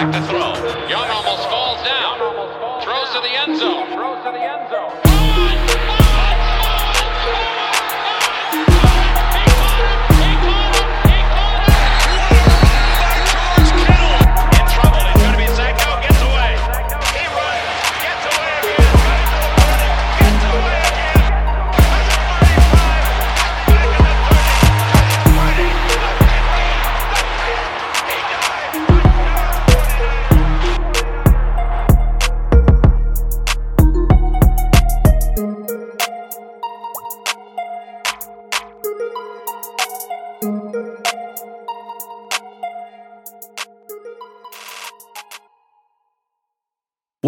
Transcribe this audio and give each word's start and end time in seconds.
back 0.00 0.12
to 0.12 0.28
throw. 0.28 0.69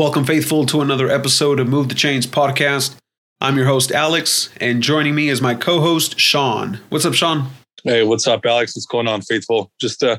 Welcome, 0.02 0.24
faithful, 0.24 0.66
to 0.66 0.80
another 0.80 1.08
episode 1.08 1.60
of 1.60 1.68
Move 1.68 1.88
the 1.88 1.94
Chains 1.94 2.26
podcast. 2.26 2.96
I'm 3.40 3.56
your 3.56 3.66
host, 3.66 3.92
Alex, 3.92 4.50
and 4.60 4.82
joining 4.82 5.14
me 5.14 5.28
is 5.28 5.40
my 5.40 5.54
co 5.54 5.80
host, 5.80 6.18
Sean. 6.18 6.80
What's 6.88 7.04
up, 7.04 7.14
Sean? 7.14 7.46
Hey, 7.84 8.02
what's 8.02 8.26
up, 8.26 8.44
Alex? 8.44 8.74
What's 8.74 8.84
going 8.84 9.06
on, 9.06 9.22
faithful? 9.22 9.70
Just 9.80 10.02
uh, 10.02 10.16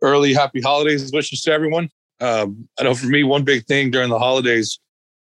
early 0.00 0.32
happy 0.32 0.62
holidays 0.62 1.12
wishes 1.12 1.42
to 1.42 1.52
everyone. 1.52 1.90
Um, 2.22 2.70
I 2.80 2.84
know 2.84 2.94
for 2.94 3.04
me, 3.04 3.22
one 3.22 3.44
big 3.44 3.66
thing 3.66 3.90
during 3.90 4.08
the 4.08 4.18
holidays, 4.18 4.80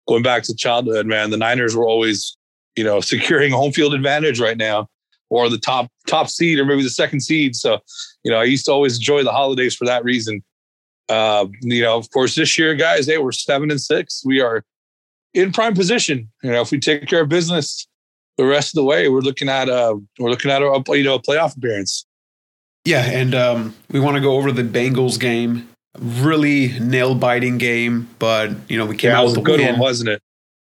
going 0.10 0.24
back 0.24 0.44
to 0.44 0.56
childhood, 0.56 1.06
man, 1.06 1.30
the 1.30 1.38
Niners 1.38 1.74
were 1.74 1.88
always, 1.88 2.36
you 2.76 2.84
know, 2.84 3.00
securing 3.14 3.54
home 3.54 3.72
field 3.72 3.94
advantage 3.94 4.42
right 4.42 4.58
now, 4.58 4.90
or 5.30 5.48
the 5.48 5.58
top 5.58 5.90
top 6.06 6.28
seed, 6.28 6.60
or 6.60 6.66
maybe 6.66 6.84
the 6.84 6.90
second 6.90 7.22
seed. 7.22 7.56
So, 7.56 7.80
you 8.26 8.32
know, 8.32 8.40
I 8.40 8.44
used 8.44 8.66
to 8.66 8.74
always 8.74 8.98
enjoy 8.98 9.24
the 9.24 9.32
holidays 9.32 9.74
for 9.74 9.86
that 9.86 10.04
reason. 10.04 10.44
Uh, 11.10 11.48
you 11.62 11.82
know, 11.82 11.98
of 11.98 12.10
course, 12.12 12.36
this 12.36 12.58
year, 12.58 12.74
guys, 12.76 13.06
they 13.06 13.18
were 13.18 13.32
seven 13.32 13.70
and 13.72 13.80
six. 13.82 14.24
We 14.26 14.42
are 14.42 14.64
in 15.34 15.52
prime 15.52 15.76
position. 15.76 16.32
You 16.44 16.52
know, 16.52 16.62
if 16.62 16.72
we 16.72 16.80
take 16.80 17.08
care 17.08 17.22
of 17.22 17.30
business 17.30 17.88
the 18.38 18.46
rest 18.46 18.70
of 18.70 18.76
the 18.76 18.84
way, 18.84 19.08
we're 19.08 19.22
looking 19.22 19.48
at 19.50 19.70
uh 19.70 19.96
we're 20.20 20.30
looking 20.30 20.52
at 20.52 20.62
a 20.62 20.84
you 20.90 21.04
know 21.04 21.16
a 21.16 21.22
playoff 21.22 21.56
appearance. 21.58 22.06
Yeah, 22.86 23.04
and 23.04 23.34
um, 23.34 23.76
we 23.90 24.00
want 24.00 24.16
to 24.16 24.22
go 24.22 24.36
over 24.36 24.52
the 24.52 24.62
Bengals 24.62 25.20
game. 25.20 25.68
Really 26.00 26.78
nail 26.80 27.16
biting 27.16 27.58
game, 27.58 28.10
but 28.20 28.52
you 28.70 28.78
know 28.78 28.86
we 28.86 28.96
came 28.98 29.12
yeah, 29.12 29.20
out 29.20 29.26
with 29.26 29.38
a 29.38 29.40
a 29.40 29.44
good 29.44 29.60
win. 29.60 29.72
one, 29.72 29.80
wasn't 29.80 30.10
it? 30.10 30.22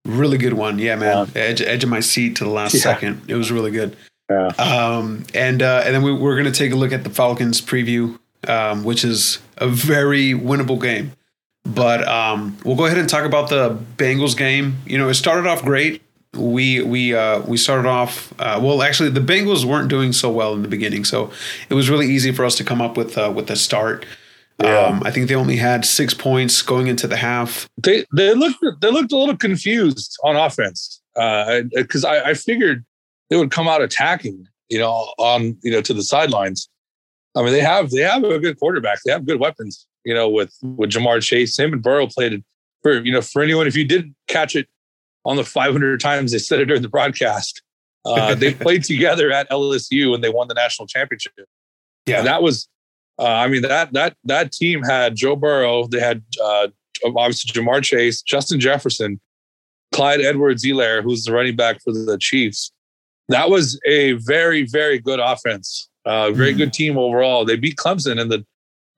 Really 0.07 0.39
good 0.39 0.55
one, 0.55 0.79
yeah, 0.79 0.95
man. 0.95 1.29
Yeah. 1.35 1.43
Edge 1.43 1.61
edge 1.61 1.85
of 1.85 1.91
my 1.91 2.01
seat 2.01 2.37
to 2.37 2.45
the 2.45 2.51
last 2.51 2.75
Yeah. 2.75 2.81
second. 2.81 3.23
It 3.29 3.35
was 3.35 3.51
really 3.51 3.71
good. 3.71 3.97
Yeah. 4.31 4.47
Um, 4.59 5.25
and 5.35 5.63
uh, 5.63 5.83
and 5.85 5.95
then 5.95 6.03
we, 6.03 6.13
we're 6.13 6.35
going 6.35 6.51
to 6.51 6.57
take 6.57 6.73
a 6.73 6.77
look 6.77 6.93
at 6.93 7.03
the 7.05 7.11
Falcons 7.11 7.61
preview, 7.61 8.19
um, 8.47 8.85
which 8.85 9.05
is 9.05 9.39
a 9.59 9.69
very 9.69 10.33
winnable 10.33 10.81
game. 10.81 11.13
But 11.65 12.07
um, 12.09 12.57
we'll 12.65 12.77
go 12.77 12.87
ahead 12.87 12.99
and 12.99 13.09
talk 13.09 13.25
about 13.25 13.51
the 13.51 13.79
Bengals 13.97 14.37
game. 14.37 14.79
You 14.87 14.97
know, 14.97 15.09
it 15.09 15.15
started 15.15 15.47
off 15.47 15.63
great. 15.63 16.03
We 16.35 16.83
we 16.83 17.15
uh, 17.15 17.41
we 17.41 17.57
started 17.57 17.89
off 17.89 18.33
uh, 18.39 18.59
well. 18.63 18.83
Actually, 18.83 19.11
the 19.11 19.21
Bengals 19.21 19.65
weren't 19.65 19.89
doing 19.89 20.13
so 20.13 20.31
well 20.31 20.55
in 20.55 20.63
the 20.63 20.69
beginning, 20.69 21.05
so 21.05 21.31
it 21.69 21.75
was 21.75 21.91
really 21.91 22.07
easy 22.07 22.33
for 22.33 22.45
us 22.45 22.55
to 22.57 22.65
come 22.65 22.81
up 22.81 22.97
with 22.97 23.19
uh, 23.19 23.33
with 23.35 23.51
a 23.51 23.57
start. 23.57 24.07
Yeah. 24.63 24.87
Um, 24.87 25.03
I 25.05 25.11
think 25.11 25.29
they 25.29 25.35
only 25.35 25.57
had 25.57 25.85
six 25.85 26.15
points 26.15 26.63
going 26.63 26.87
into 26.87 27.07
the 27.07 27.17
half. 27.17 27.69
They 27.83 28.05
they 28.15 28.35
looked 28.35 28.59
they 28.81 28.91
looked 28.91 29.13
a 29.13 29.17
little 29.17 29.37
confused 29.37 30.17
on 30.25 30.37
offense 30.37 31.01
because 31.15 32.05
I, 32.05 32.31
I 32.31 32.35
figured 32.35 32.85
they 33.31 33.37
would 33.37 33.51
come 33.51 33.69
out 33.69 33.83
attacking, 33.83 34.47
you 34.69 34.79
know, 34.79 35.13
on 35.19 35.57
you 35.63 35.71
know 35.71 35.83
to 35.83 35.95
the 35.95 36.03
sidelines. 36.03 36.69
I 37.37 37.43
mean, 37.43 37.53
they 37.53 37.61
have 37.61 37.91
they 37.91 38.03
have 38.03 38.25
a 38.25 38.39
good 38.39 38.59
quarterback. 38.59 38.99
They 39.05 39.13
have 39.13 39.27
good 39.27 39.41
weapons, 39.41 39.87
you 40.05 40.15
know, 40.15 40.29
with 40.29 40.53
with 40.63 40.91
Ja'Marr 40.91 41.23
Chase. 41.23 41.59
Him 41.59 41.73
and 41.73 41.83
Burrow 41.83 42.07
played 42.07 42.33
it 42.33 42.45
for 42.83 43.01
you 43.01 43.13
know 43.13 43.21
for 43.21 43.43
anyone 43.43 43.67
if 43.67 43.77
you 43.77 43.85
didn't 43.85 44.15
catch 44.29 44.57
it 44.57 44.69
on 45.25 45.37
the 45.37 45.45
500 45.45 46.01
times 46.01 46.33
they 46.33 46.39
said 46.39 46.61
it 46.61 46.67
during 46.67 46.83
the 46.83 46.89
broadcast. 46.89 47.63
Uh, 48.05 48.35
they 48.37 48.55
played 48.55 48.85
together 48.85 49.31
at 49.31 49.49
LSU 49.51 50.15
and 50.15 50.25
they 50.25 50.31
won 50.31 50.49
the 50.49 50.55
national 50.55 50.87
championship. 50.87 51.33
Yeah. 52.07 52.19
And 52.19 52.27
that 52.27 52.43
was, 52.43 52.69
uh, 53.19 53.25
I 53.25 53.49
mean, 53.49 53.63
that 53.63 53.93
that 53.93 54.17
that 54.25 54.53
team 54.53 54.83
had 54.83 55.17
Joe 55.17 55.37
Burrow. 55.37 55.87
They 55.87 56.01
had 56.01 56.23
uh, 56.43 56.69
obviously 57.05 57.61
Ja'Marr 57.61 57.83
Chase, 57.83 58.23
Justin 58.23 58.61
Jefferson, 58.61 59.21
Clyde 59.93 60.21
Edwards-Helaire, 60.21 61.03
who's 61.03 61.25
the 61.25 61.33
running 61.33 61.57
back 61.57 61.83
for 61.83 61.93
the 61.93 62.17
Chiefs. 62.21 62.73
That 63.29 63.51
was 63.51 63.79
a 63.87 64.13
very, 64.13 64.63
very 64.63 64.99
good 64.99 65.21
offense. 65.21 65.91
Uh, 66.05 66.31
very 66.31 66.53
good 66.55 66.73
team 66.73 66.97
overall. 66.97 67.45
They 67.45 67.57
beat 67.57 67.77
Clemson 67.77 68.21
in 68.21 68.29
the 68.29 68.45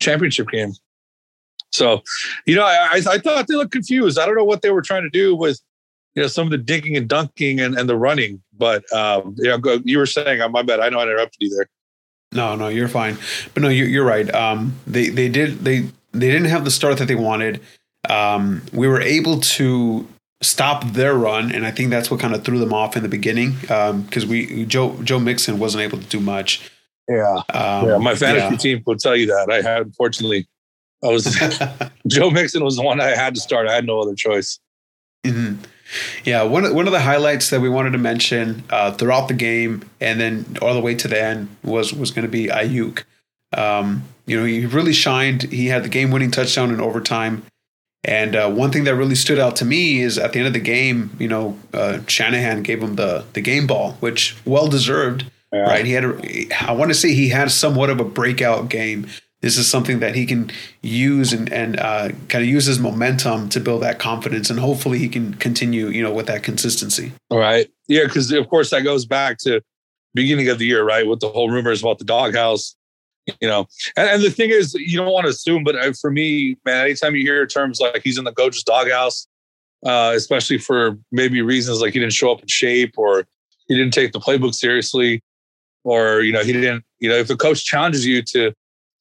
championship 0.00 0.48
game. 0.48 0.72
So, 1.72 2.02
you 2.46 2.54
know, 2.54 2.64
I, 2.64 3.00
I, 3.06 3.18
thought 3.18 3.46
they 3.46 3.54
looked 3.54 3.72
confused. 3.72 4.18
I 4.18 4.26
don't 4.26 4.36
know 4.36 4.44
what 4.44 4.62
they 4.62 4.70
were 4.70 4.82
trying 4.82 5.02
to 5.02 5.10
do 5.10 5.36
with, 5.36 5.60
you 6.14 6.22
know, 6.22 6.28
some 6.28 6.46
of 6.46 6.50
the 6.50 6.58
digging 6.58 6.96
and 6.96 7.08
dunking 7.08 7.60
and, 7.60 7.76
and 7.78 7.88
the 7.88 7.96
running. 7.96 8.42
But 8.56 8.90
um, 8.92 9.36
yeah, 9.38 9.56
go, 9.56 9.80
you 9.84 9.98
were 9.98 10.06
saying, 10.06 10.40
uh, 10.40 10.48
my 10.48 10.62
bad. 10.62 10.80
I 10.80 10.88
know 10.88 10.98
I 10.98 11.04
interrupted 11.04 11.38
you 11.40 11.56
there. 11.56 11.68
No, 12.32 12.54
no, 12.54 12.68
you're 12.68 12.88
fine. 12.88 13.16
But 13.54 13.62
no, 13.62 13.68
you're, 13.68 13.88
you're 13.88 14.04
right. 14.04 14.32
Um, 14.34 14.76
they 14.86 15.08
they 15.08 15.28
did 15.28 15.64
they 15.64 15.88
they 16.12 16.30
didn't 16.30 16.46
have 16.46 16.64
the 16.64 16.70
start 16.70 16.98
that 16.98 17.08
they 17.08 17.16
wanted. 17.16 17.60
Um, 18.08 18.62
we 18.72 18.86
were 18.86 19.00
able 19.00 19.40
to 19.40 20.06
stop 20.42 20.84
their 20.92 21.14
run, 21.14 21.52
and 21.52 21.66
I 21.66 21.70
think 21.70 21.90
that's 21.90 22.10
what 22.10 22.20
kind 22.20 22.34
of 22.34 22.44
threw 22.44 22.58
them 22.58 22.72
off 22.72 22.96
in 22.96 23.02
the 23.02 23.08
beginning 23.08 23.56
because 23.60 24.26
we 24.26 24.64
Joe 24.66 24.96
Joe 25.02 25.18
Mixon 25.18 25.58
wasn't 25.58 25.82
able 25.82 25.98
to 25.98 26.06
do 26.06 26.20
much. 26.20 26.70
Yeah. 27.10 27.42
Um, 27.52 27.88
yeah. 27.88 27.98
My 27.98 28.14
fantasy 28.14 28.52
yeah. 28.52 28.56
team 28.56 28.82
will 28.86 28.96
tell 28.96 29.16
you 29.16 29.26
that. 29.26 29.48
I 29.50 29.60
had, 29.62 29.82
unfortunately, 29.82 30.46
I 31.02 31.08
was, 31.08 31.24
Joe 32.06 32.30
Mixon 32.30 32.64
was 32.64 32.76
the 32.76 32.82
one 32.82 33.00
I 33.00 33.16
had 33.16 33.34
to 33.34 33.40
start. 33.40 33.66
I 33.68 33.74
had 33.74 33.84
no 33.84 34.00
other 34.00 34.14
choice. 34.14 34.60
Mhm. 35.24 35.58
Yeah, 36.24 36.44
one 36.44 36.64
of, 36.64 36.72
one 36.72 36.86
of 36.86 36.92
the 36.92 37.00
highlights 37.00 37.50
that 37.50 37.60
we 37.60 37.68
wanted 37.68 37.90
to 37.90 37.98
mention 37.98 38.62
uh, 38.70 38.92
throughout 38.92 39.26
the 39.26 39.34
game 39.34 39.82
and 40.00 40.20
then 40.20 40.56
all 40.62 40.72
the 40.72 40.80
way 40.80 40.94
to 40.94 41.08
the 41.08 41.20
end 41.20 41.48
was 41.64 41.92
was 41.92 42.12
going 42.12 42.24
to 42.24 42.30
be 42.30 42.46
Aiyuk. 42.46 43.02
Um, 43.56 44.04
you 44.24 44.38
know, 44.38 44.46
he 44.46 44.64
really 44.66 44.92
shined. 44.92 45.42
He 45.42 45.66
had 45.66 45.82
the 45.82 45.88
game 45.88 46.12
winning 46.12 46.30
touchdown 46.30 46.70
in 46.72 46.80
overtime. 46.80 47.42
And 48.04 48.36
uh, 48.36 48.48
one 48.48 48.70
thing 48.70 48.84
that 48.84 48.94
really 48.94 49.16
stood 49.16 49.40
out 49.40 49.56
to 49.56 49.64
me 49.64 50.00
is 50.00 50.16
at 50.16 50.32
the 50.32 50.38
end 50.38 50.46
of 50.46 50.54
the 50.54 50.60
game, 50.60 51.10
you 51.18 51.28
know, 51.28 51.58
uh, 51.74 51.98
Shanahan 52.06 52.62
gave 52.62 52.82
him 52.82 52.94
the 52.94 53.24
the 53.32 53.40
game 53.40 53.66
ball, 53.66 53.96
which 54.00 54.36
well 54.44 54.68
deserved. 54.68 55.24
Yeah. 55.52 55.60
Right? 55.60 55.84
He 55.84 55.92
had, 55.92 56.04
a, 56.04 56.48
I 56.60 56.72
want 56.72 56.90
to 56.90 56.94
say, 56.94 57.12
he 57.12 57.28
had 57.28 57.50
somewhat 57.50 57.90
of 57.90 58.00
a 58.00 58.04
breakout 58.04 58.68
game. 58.68 59.06
This 59.40 59.56
is 59.56 59.66
something 59.66 60.00
that 60.00 60.14
he 60.14 60.26
can 60.26 60.50
use 60.82 61.32
and 61.32 61.50
and 61.50 61.80
uh, 61.80 62.10
kind 62.28 62.44
of 62.44 62.46
use 62.46 62.66
his 62.66 62.78
momentum 62.78 63.48
to 63.48 63.58
build 63.58 63.82
that 63.82 63.98
confidence, 63.98 64.50
and 64.50 64.60
hopefully 64.60 64.98
he 64.98 65.08
can 65.08 65.32
continue, 65.34 65.88
you 65.88 66.02
know, 66.02 66.12
with 66.12 66.26
that 66.26 66.42
consistency. 66.42 67.12
All 67.30 67.38
right. 67.38 67.66
Yeah. 67.88 68.06
Cause 68.06 68.30
of 68.30 68.48
course 68.50 68.68
that 68.70 68.82
goes 68.82 69.06
back 69.06 69.38
to 69.38 69.62
beginning 70.12 70.50
of 70.50 70.58
the 70.58 70.66
year, 70.66 70.84
right? 70.84 71.06
With 71.06 71.20
the 71.20 71.30
whole 71.30 71.50
rumors 71.50 71.80
about 71.80 71.98
the 71.98 72.04
doghouse, 72.04 72.76
you 73.40 73.48
know, 73.48 73.66
and, 73.96 74.08
and 74.08 74.22
the 74.22 74.30
thing 74.30 74.50
is, 74.50 74.74
you 74.74 74.98
don't 74.98 75.12
want 75.12 75.24
to 75.24 75.30
assume, 75.30 75.64
but 75.64 75.76
uh, 75.76 75.92
for 75.98 76.10
me, 76.10 76.56
man, 76.64 76.84
anytime 76.84 77.14
you 77.14 77.22
hear 77.22 77.46
terms 77.46 77.80
like 77.80 78.02
he's 78.04 78.18
in 78.18 78.24
the 78.24 78.32
coach's 78.32 78.62
doghouse, 78.62 79.26
uh, 79.86 80.12
especially 80.14 80.58
for 80.58 80.98
maybe 81.12 81.40
reasons 81.40 81.80
like 81.80 81.92
he 81.92 82.00
didn't 82.00 82.12
show 82.12 82.30
up 82.30 82.42
in 82.42 82.48
shape 82.48 82.94
or 82.98 83.26
he 83.68 83.76
didn't 83.76 83.94
take 83.94 84.12
the 84.12 84.20
playbook 84.20 84.54
seriously, 84.54 85.22
or, 85.84 86.20
you 86.20 86.32
know, 86.32 86.42
he 86.42 86.52
didn't, 86.52 86.84
you 86.98 87.08
know, 87.08 87.16
if 87.16 87.28
the 87.28 87.36
coach 87.36 87.64
challenges 87.64 88.06
you 88.06 88.22
to 88.22 88.52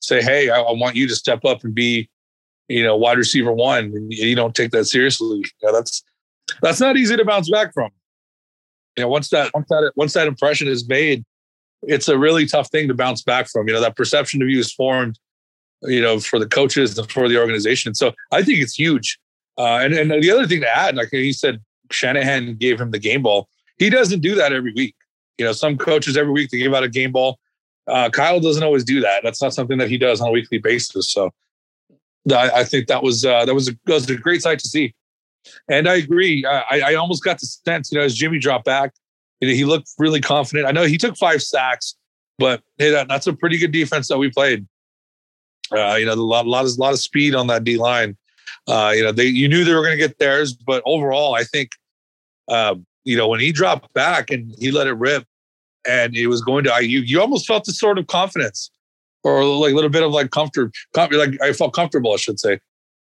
say, 0.01 0.21
Hey, 0.21 0.49
I, 0.49 0.59
I 0.59 0.71
want 0.71 0.95
you 0.95 1.07
to 1.07 1.15
step 1.15 1.45
up 1.45 1.63
and 1.63 1.73
be, 1.73 2.09
you 2.67 2.83
know, 2.83 2.95
wide 2.95 3.17
receiver 3.17 3.51
one, 3.51 3.85
and 3.85 4.11
you 4.11 4.35
don't 4.35 4.55
take 4.55 4.71
that 4.71 4.85
seriously, 4.85 5.37
you 5.37 5.43
know, 5.63 5.73
that's, 5.73 6.03
that's 6.61 6.79
not 6.79 6.97
easy 6.97 7.15
to 7.17 7.25
bounce 7.25 7.49
back 7.49 7.73
from. 7.73 7.91
You 8.97 9.03
know, 9.03 9.09
once 9.09 9.29
that 9.29 9.51
once 9.53 9.67
that 9.69 9.91
once 9.95 10.13
that 10.13 10.27
impression 10.27 10.67
is 10.67 10.87
made, 10.87 11.23
it's 11.83 12.07
a 12.07 12.17
really 12.17 12.45
tough 12.45 12.69
thing 12.69 12.87
to 12.87 12.93
bounce 12.93 13.21
back 13.21 13.47
from. 13.47 13.67
You 13.67 13.73
know, 13.73 13.81
that 13.81 13.95
perception 13.95 14.41
of 14.41 14.49
you 14.49 14.59
is 14.59 14.73
formed, 14.73 15.17
you 15.83 16.01
know, 16.01 16.19
for 16.19 16.39
the 16.39 16.47
coaches 16.47 16.97
and 16.97 17.09
for 17.09 17.29
the 17.29 17.39
organization. 17.39 17.95
So 17.95 18.13
I 18.31 18.43
think 18.43 18.59
it's 18.59 18.77
huge. 18.77 19.17
Uh, 19.57 19.77
and 19.77 19.93
and 19.93 20.11
the 20.11 20.31
other 20.31 20.47
thing 20.47 20.61
to 20.61 20.69
add, 20.69 20.95
like 20.95 21.09
he 21.11 21.33
said, 21.33 21.61
Shanahan 21.91 22.55
gave 22.55 22.79
him 22.79 22.91
the 22.91 22.99
game 22.99 23.21
ball. 23.21 23.47
He 23.77 23.89
doesn't 23.89 24.19
do 24.19 24.35
that 24.35 24.51
every 24.51 24.73
week. 24.73 24.95
You 25.39 25.45
know, 25.45 25.53
some 25.53 25.77
coaches 25.77 26.17
every 26.17 26.31
week 26.31 26.51
they 26.51 26.59
give 26.59 26.73
out 26.73 26.83
a 26.83 26.89
game 26.89 27.11
ball. 27.11 27.39
Uh, 27.87 28.09
Kyle 28.09 28.39
doesn't 28.39 28.61
always 28.61 28.83
do 28.83 28.99
that. 29.01 29.23
That's 29.23 29.41
not 29.41 29.53
something 29.53 29.77
that 29.79 29.89
he 29.89 29.97
does 29.97 30.21
on 30.21 30.27
a 30.27 30.31
weekly 30.31 30.59
basis. 30.59 31.11
So 31.11 31.31
I, 32.31 32.51
I 32.51 32.63
think 32.63 32.87
that 32.87 33.01
was 33.01 33.25
uh, 33.25 33.45
that 33.45 33.55
was 33.55 33.69
a, 33.69 33.73
was 33.87 34.09
a 34.09 34.15
great 34.15 34.41
sight 34.41 34.59
to 34.59 34.67
see. 34.67 34.93
And 35.69 35.87
I 35.87 35.95
agree. 35.95 36.45
I, 36.45 36.81
I 36.85 36.93
almost 36.95 37.23
got 37.23 37.39
the 37.39 37.47
sense, 37.47 37.91
you 37.91 37.97
know, 37.97 38.03
as 38.03 38.13
Jimmy 38.13 38.39
dropped 38.39 38.65
back, 38.65 38.91
he 39.39 39.63
looked 39.63 39.89
really 39.97 40.19
confident. 40.19 40.67
I 40.67 40.71
know 40.71 40.83
he 40.83 40.97
took 40.97 41.17
five 41.17 41.41
sacks, 41.41 41.95
but 42.37 42.61
hey, 42.77 42.91
that, 42.91 43.07
that's 43.07 43.25
a 43.25 43.33
pretty 43.33 43.57
good 43.57 43.71
defense 43.71 44.09
that 44.09 44.17
we 44.17 44.29
played. 44.29 44.67
Uh, 45.71 45.95
you 45.95 46.05
know, 46.05 46.13
a 46.13 46.15
lot, 46.15 46.45
lot, 46.45 46.65
of, 46.65 46.77
lot 46.77 46.93
of 46.93 46.99
speed 46.99 47.35
on 47.35 47.47
that 47.47 47.63
D 47.63 47.77
line. 47.77 48.17
Uh, 48.67 48.91
you 48.95 49.03
know, 49.03 49.11
they 49.11 49.25
you 49.25 49.47
knew 49.47 49.63
they 49.63 49.73
were 49.73 49.83
going 49.83 49.97
to 49.97 50.07
get 50.07 50.17
theirs, 50.19 50.53
but 50.53 50.83
overall, 50.85 51.35
I 51.35 51.43
think, 51.43 51.71
uh, 52.47 52.75
you 53.05 53.15
know, 53.15 53.27
when 53.27 53.39
he 53.39 53.51
dropped 53.51 53.93
back 53.93 54.29
and 54.29 54.53
he 54.59 54.71
let 54.71 54.87
it 54.87 54.93
rip, 54.93 55.25
and 55.89 56.15
it 56.15 56.27
was 56.27 56.41
going 56.41 56.63
to 56.65 56.69
Aiyuk, 56.69 57.07
you 57.07 57.19
almost 57.19 57.47
felt 57.47 57.65
this 57.65 57.79
sort 57.79 57.97
of 57.97 58.07
confidence, 58.07 58.69
or 59.23 59.43
like 59.43 59.71
a 59.71 59.75
little 59.75 59.89
bit 59.89 60.03
of 60.03 60.11
like 60.11 60.31
comfort, 60.31 60.71
com- 60.93 61.11
like 61.11 61.41
I 61.41 61.53
felt 61.53 61.73
comfortable, 61.73 62.13
I 62.13 62.17
should 62.17 62.39
say. 62.39 62.59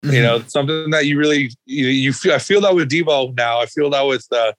Mm-hmm. 0.05 0.13
You 0.13 0.21
know, 0.21 0.39
something 0.47 0.91
that 0.91 1.07
you 1.07 1.17
really 1.17 1.51
you, 1.65 1.87
you 1.87 2.13
feel. 2.13 2.33
I 2.33 2.39
feel 2.39 2.61
that 2.61 2.75
with 2.75 2.89
Deebo 2.89 3.35
now. 3.35 3.59
I 3.59 3.65
feel 3.65 3.89
that 3.89 4.03
with 4.03 4.27
uh, 4.31 4.53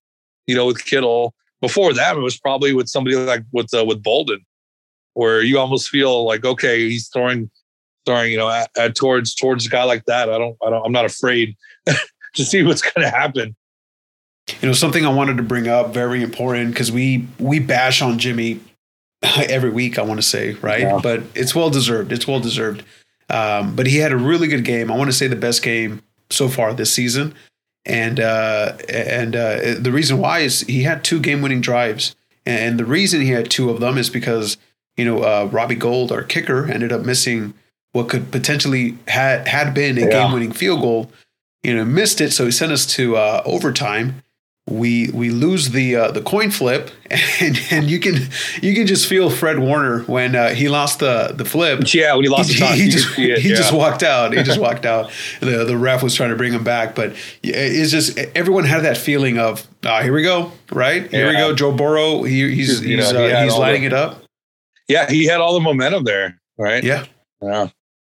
you 0.46 0.54
know 0.54 0.66
with 0.66 0.84
Kittle. 0.84 1.34
Before 1.60 1.92
that, 1.92 2.16
it 2.16 2.20
was 2.20 2.38
probably 2.38 2.72
with 2.72 2.88
somebody 2.88 3.16
like 3.16 3.44
with 3.52 3.72
uh, 3.72 3.84
with 3.84 4.02
Boldin, 4.02 4.40
where 5.14 5.40
you 5.42 5.58
almost 5.58 5.88
feel 5.88 6.24
like 6.24 6.44
okay, 6.44 6.88
he's 6.88 7.08
throwing 7.08 7.50
throwing 8.04 8.32
you 8.32 8.38
know 8.38 8.48
at, 8.48 8.70
at 8.76 8.96
towards 8.96 9.34
towards 9.34 9.66
a 9.66 9.68
guy 9.68 9.84
like 9.84 10.04
that. 10.06 10.28
I 10.28 10.38
don't 10.38 10.56
I 10.64 10.70
don't 10.70 10.84
I'm 10.84 10.92
not 10.92 11.04
afraid 11.04 11.56
to 11.86 12.44
see 12.44 12.64
what's 12.64 12.82
going 12.82 13.08
to 13.08 13.10
happen. 13.10 13.54
You 14.60 14.68
know, 14.68 14.74
something 14.74 15.06
I 15.06 15.12
wanted 15.12 15.36
to 15.36 15.42
bring 15.42 15.68
up, 15.68 15.94
very 15.94 16.22
important, 16.22 16.72
because 16.72 16.90
we 16.90 17.26
we 17.38 17.58
bash 17.58 18.02
on 18.02 18.18
Jimmy 18.18 18.60
every 19.22 19.70
week. 19.70 19.98
I 19.98 20.02
want 20.02 20.18
to 20.20 20.26
say 20.26 20.54
right, 20.54 20.80
yeah. 20.80 21.00
but 21.02 21.22
it's 21.34 21.54
well 21.54 21.70
deserved. 21.70 22.12
It's 22.12 22.26
well 22.26 22.40
deserved. 22.40 22.82
Um, 23.30 23.76
but 23.76 23.86
he 23.86 23.98
had 23.98 24.12
a 24.12 24.16
really 24.16 24.48
good 24.48 24.64
game. 24.64 24.90
I 24.90 24.96
want 24.96 25.10
to 25.10 25.16
say 25.16 25.26
the 25.26 25.36
best 25.36 25.62
game 25.62 26.02
so 26.30 26.48
far 26.48 26.72
this 26.72 26.92
season. 26.92 27.34
And 27.84 28.20
uh, 28.20 28.76
and 28.88 29.34
uh, 29.34 29.74
the 29.78 29.92
reason 29.92 30.18
why 30.18 30.40
is 30.40 30.60
he 30.62 30.82
had 30.82 31.04
two 31.04 31.20
game 31.20 31.40
winning 31.40 31.60
drives, 31.60 32.14
and 32.44 32.78
the 32.78 32.84
reason 32.84 33.22
he 33.22 33.30
had 33.30 33.50
two 33.50 33.70
of 33.70 33.80
them 33.80 33.96
is 33.96 34.10
because 34.10 34.58
you 34.96 35.04
know 35.04 35.22
uh, 35.22 35.48
Robbie 35.50 35.74
Gould, 35.74 36.12
our 36.12 36.22
kicker, 36.22 36.70
ended 36.70 36.92
up 36.92 37.06
missing 37.06 37.54
what 37.92 38.08
could 38.10 38.30
potentially 38.30 38.98
had 39.06 39.48
had 39.48 39.72
been 39.72 39.96
a 39.96 40.02
yeah. 40.02 40.08
game 40.08 40.32
winning 40.32 40.52
field 40.52 40.82
goal. 40.82 41.10
You 41.62 41.76
know, 41.76 41.84
missed 41.84 42.20
it, 42.20 42.32
so 42.32 42.44
he 42.44 42.50
sent 42.50 42.72
us 42.72 42.84
to 42.94 43.16
uh, 43.16 43.42
overtime 43.46 44.22
we 44.70 45.10
we 45.10 45.30
lose 45.30 45.70
the 45.70 45.96
uh, 45.96 46.10
the 46.10 46.20
coin 46.20 46.50
flip, 46.50 46.90
and 47.40 47.58
and 47.70 47.90
you 47.90 47.98
can 47.98 48.28
you 48.60 48.74
can 48.74 48.86
just 48.86 49.08
feel 49.08 49.30
Fred 49.30 49.58
Warner 49.58 50.02
when 50.02 50.36
uh, 50.36 50.50
he 50.50 50.68
lost 50.68 50.98
the 50.98 51.32
the 51.34 51.44
flip. 51.44 51.82
Yeah, 51.92 52.14
when 52.14 52.24
he 52.24 52.28
lost 52.28 52.52
he, 52.52 52.60
the 52.60 52.66
he, 52.66 52.82
he 52.84 52.90
just 52.90 53.14
he 53.14 53.28
yeah. 53.28 53.36
just 53.36 53.72
walked 53.72 54.02
out. 54.02 54.32
He 54.32 54.42
just 54.42 54.60
walked 54.60 54.84
out. 54.86 55.10
The 55.40 55.64
the 55.64 55.76
ref 55.76 56.02
was 56.02 56.14
trying 56.14 56.30
to 56.30 56.36
bring 56.36 56.52
him 56.52 56.64
back, 56.64 56.94
but 56.94 57.16
it's 57.42 57.90
just 57.90 58.18
everyone 58.34 58.64
had 58.64 58.84
that 58.84 58.96
feeling 58.96 59.38
of 59.38 59.66
ah, 59.84 60.02
here 60.02 60.12
we 60.12 60.22
go, 60.22 60.52
right? 60.70 61.10
Here 61.10 61.26
yeah. 61.26 61.30
we 61.30 61.36
go. 61.36 61.54
Joe 61.54 61.72
Burrow, 61.72 62.22
he, 62.22 62.54
he's 62.54 62.84
you 62.84 62.96
he's 62.96 63.12
know, 63.12 63.26
uh, 63.26 63.42
he's 63.42 63.56
lighting 63.56 63.82
the, 63.82 63.88
it 63.88 63.92
up. 63.92 64.22
Yeah, 64.88 65.08
he 65.08 65.26
had 65.26 65.40
all 65.40 65.54
the 65.54 65.60
momentum 65.60 66.04
there, 66.04 66.40
right? 66.58 66.82
Yeah, 66.84 67.06
yeah. 67.42 67.68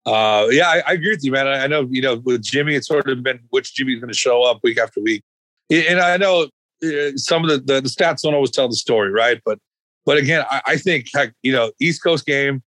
Uh, 0.04 0.48
yeah, 0.50 0.68
I, 0.68 0.82
I, 0.84 0.92
agree 0.94 1.10
with 1.10 1.22
you, 1.22 1.30
man. 1.30 1.46
I, 1.46 1.62
I 1.62 1.66
know, 1.68 1.86
you 1.88 2.02
know, 2.02 2.16
with 2.16 2.42
Jimmy, 2.42 2.74
it's 2.74 2.88
sort 2.88 3.08
of 3.08 3.22
been 3.22 3.38
which 3.50 3.72
Jimmy's 3.72 4.00
going 4.00 4.08
to 4.08 4.18
show 4.18 4.42
up 4.42 4.58
week 4.64 4.76
after 4.76 5.00
week 5.00 5.22
and 5.72 6.00
I 6.00 6.16
know 6.16 6.48
uh, 6.84 7.16
some 7.16 7.44
of 7.44 7.50
the, 7.50 7.58
the, 7.58 7.80
the 7.80 7.88
stats 7.88 8.22
don't 8.22 8.34
always 8.34 8.50
tell 8.50 8.68
the 8.68 8.76
story, 8.76 9.10
right? 9.10 9.40
But 9.44 9.58
but 10.04 10.18
again, 10.18 10.44
I, 10.50 10.62
I 10.66 10.76
think 10.76 11.06
heck, 11.14 11.32
you 11.42 11.52
know, 11.52 11.72
East 11.80 12.02
Coast 12.02 12.26
game, 12.26 12.62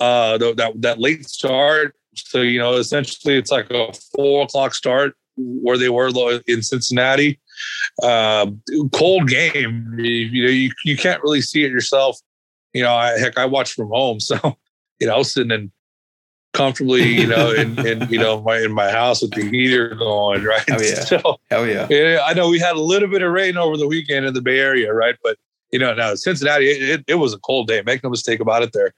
uh, 0.00 0.38
the, 0.38 0.54
that 0.54 0.80
that 0.82 0.98
late 0.98 1.28
start. 1.28 1.94
So 2.14 2.40
you 2.40 2.58
know, 2.58 2.74
essentially, 2.74 3.36
it's 3.36 3.50
like 3.50 3.70
a 3.70 3.92
four 4.14 4.44
o'clock 4.44 4.74
start 4.74 5.14
where 5.36 5.76
they 5.76 5.88
were 5.88 6.10
in 6.46 6.62
Cincinnati. 6.62 7.40
Uh, 8.02 8.46
cold 8.92 9.28
game. 9.28 9.94
You, 9.98 10.04
you 10.04 10.44
know, 10.44 10.50
you, 10.50 10.70
you 10.84 10.96
can't 10.96 11.22
really 11.22 11.40
see 11.40 11.64
it 11.64 11.70
yourself. 11.70 12.18
You 12.72 12.82
know, 12.82 12.94
I, 12.94 13.18
heck, 13.18 13.38
I 13.38 13.46
watch 13.46 13.72
from 13.72 13.88
home, 13.88 14.20
so 14.20 14.56
you 15.00 15.06
know, 15.06 15.22
sitting 15.22 15.50
in 15.50 15.72
comfortably, 16.54 17.02
you 17.02 17.26
know, 17.34 17.50
in, 17.50 17.78
in 17.86 18.08
you 18.08 18.18
know 18.18 18.40
my 18.40 18.58
in 18.60 18.72
my 18.72 18.90
house 18.90 19.20
with 19.20 19.32
the 19.32 19.42
heater 19.50 19.94
going, 19.94 20.42
right? 20.44 20.64
Oh 20.70 20.80
yeah, 20.80 21.00
so, 21.00 21.38
hell 21.50 21.66
yeah. 21.66 21.86
yeah. 21.90 22.20
I 22.24 22.32
know 22.32 22.48
we 22.48 22.58
had 22.58 22.76
a 22.76 22.80
little 22.80 23.08
bit 23.08 23.20
of 23.20 23.30
rain 23.30 23.58
over 23.58 23.76
the 23.76 23.86
weekend 23.86 24.24
in 24.24 24.32
the 24.32 24.40
Bay 24.40 24.58
Area, 24.58 24.94
right? 24.94 25.16
But 25.22 25.36
you 25.70 25.78
know, 25.78 25.92
now 25.92 26.14
Cincinnati, 26.14 26.66
it, 26.66 26.88
it, 26.88 27.04
it 27.08 27.14
was 27.16 27.34
a 27.34 27.38
cold 27.38 27.68
day. 27.68 27.82
Make 27.84 28.02
no 28.02 28.08
mistake 28.08 28.40
about 28.40 28.62
it. 28.62 28.72
There, 28.72 28.94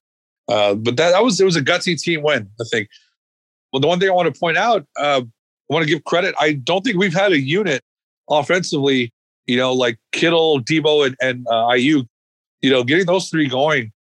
uh, 0.49 0.75
but 0.75 0.97
that, 0.97 1.11
that 1.11 1.25
was 1.25 1.41
it 1.41 1.45
was 1.45 1.57
a 1.57 1.63
gutsy 1.63 2.01
team 2.01 2.23
win. 2.23 2.49
I 2.61 2.65
think. 2.71 2.89
Well, 3.73 3.81
the 3.81 3.89
one 3.89 3.99
thing 3.99 4.09
I 4.09 4.13
want 4.13 4.33
to 4.33 4.39
point 4.39 4.57
out, 4.57 4.87
uh, 4.97 5.23
I 5.23 5.75
want 5.75 5.85
to 5.85 5.91
give 5.93 6.05
credit. 6.05 6.35
I 6.39 6.53
don't 6.53 6.83
think 6.83 6.97
we've 6.97 7.13
had 7.13 7.33
a 7.33 7.41
unit 7.41 7.83
offensively, 8.31 9.13
you 9.47 9.57
know, 9.57 9.73
like 9.73 9.99
Kittle, 10.13 10.61
Deebo, 10.61 11.05
and, 11.05 11.17
and 11.21 11.47
uh, 11.49 11.67
Aiyuk, 11.67 12.07
you 12.63 12.71
know, 12.71 12.85
getting 12.85 13.07
those 13.07 13.29
three 13.29 13.49
going 13.49 13.93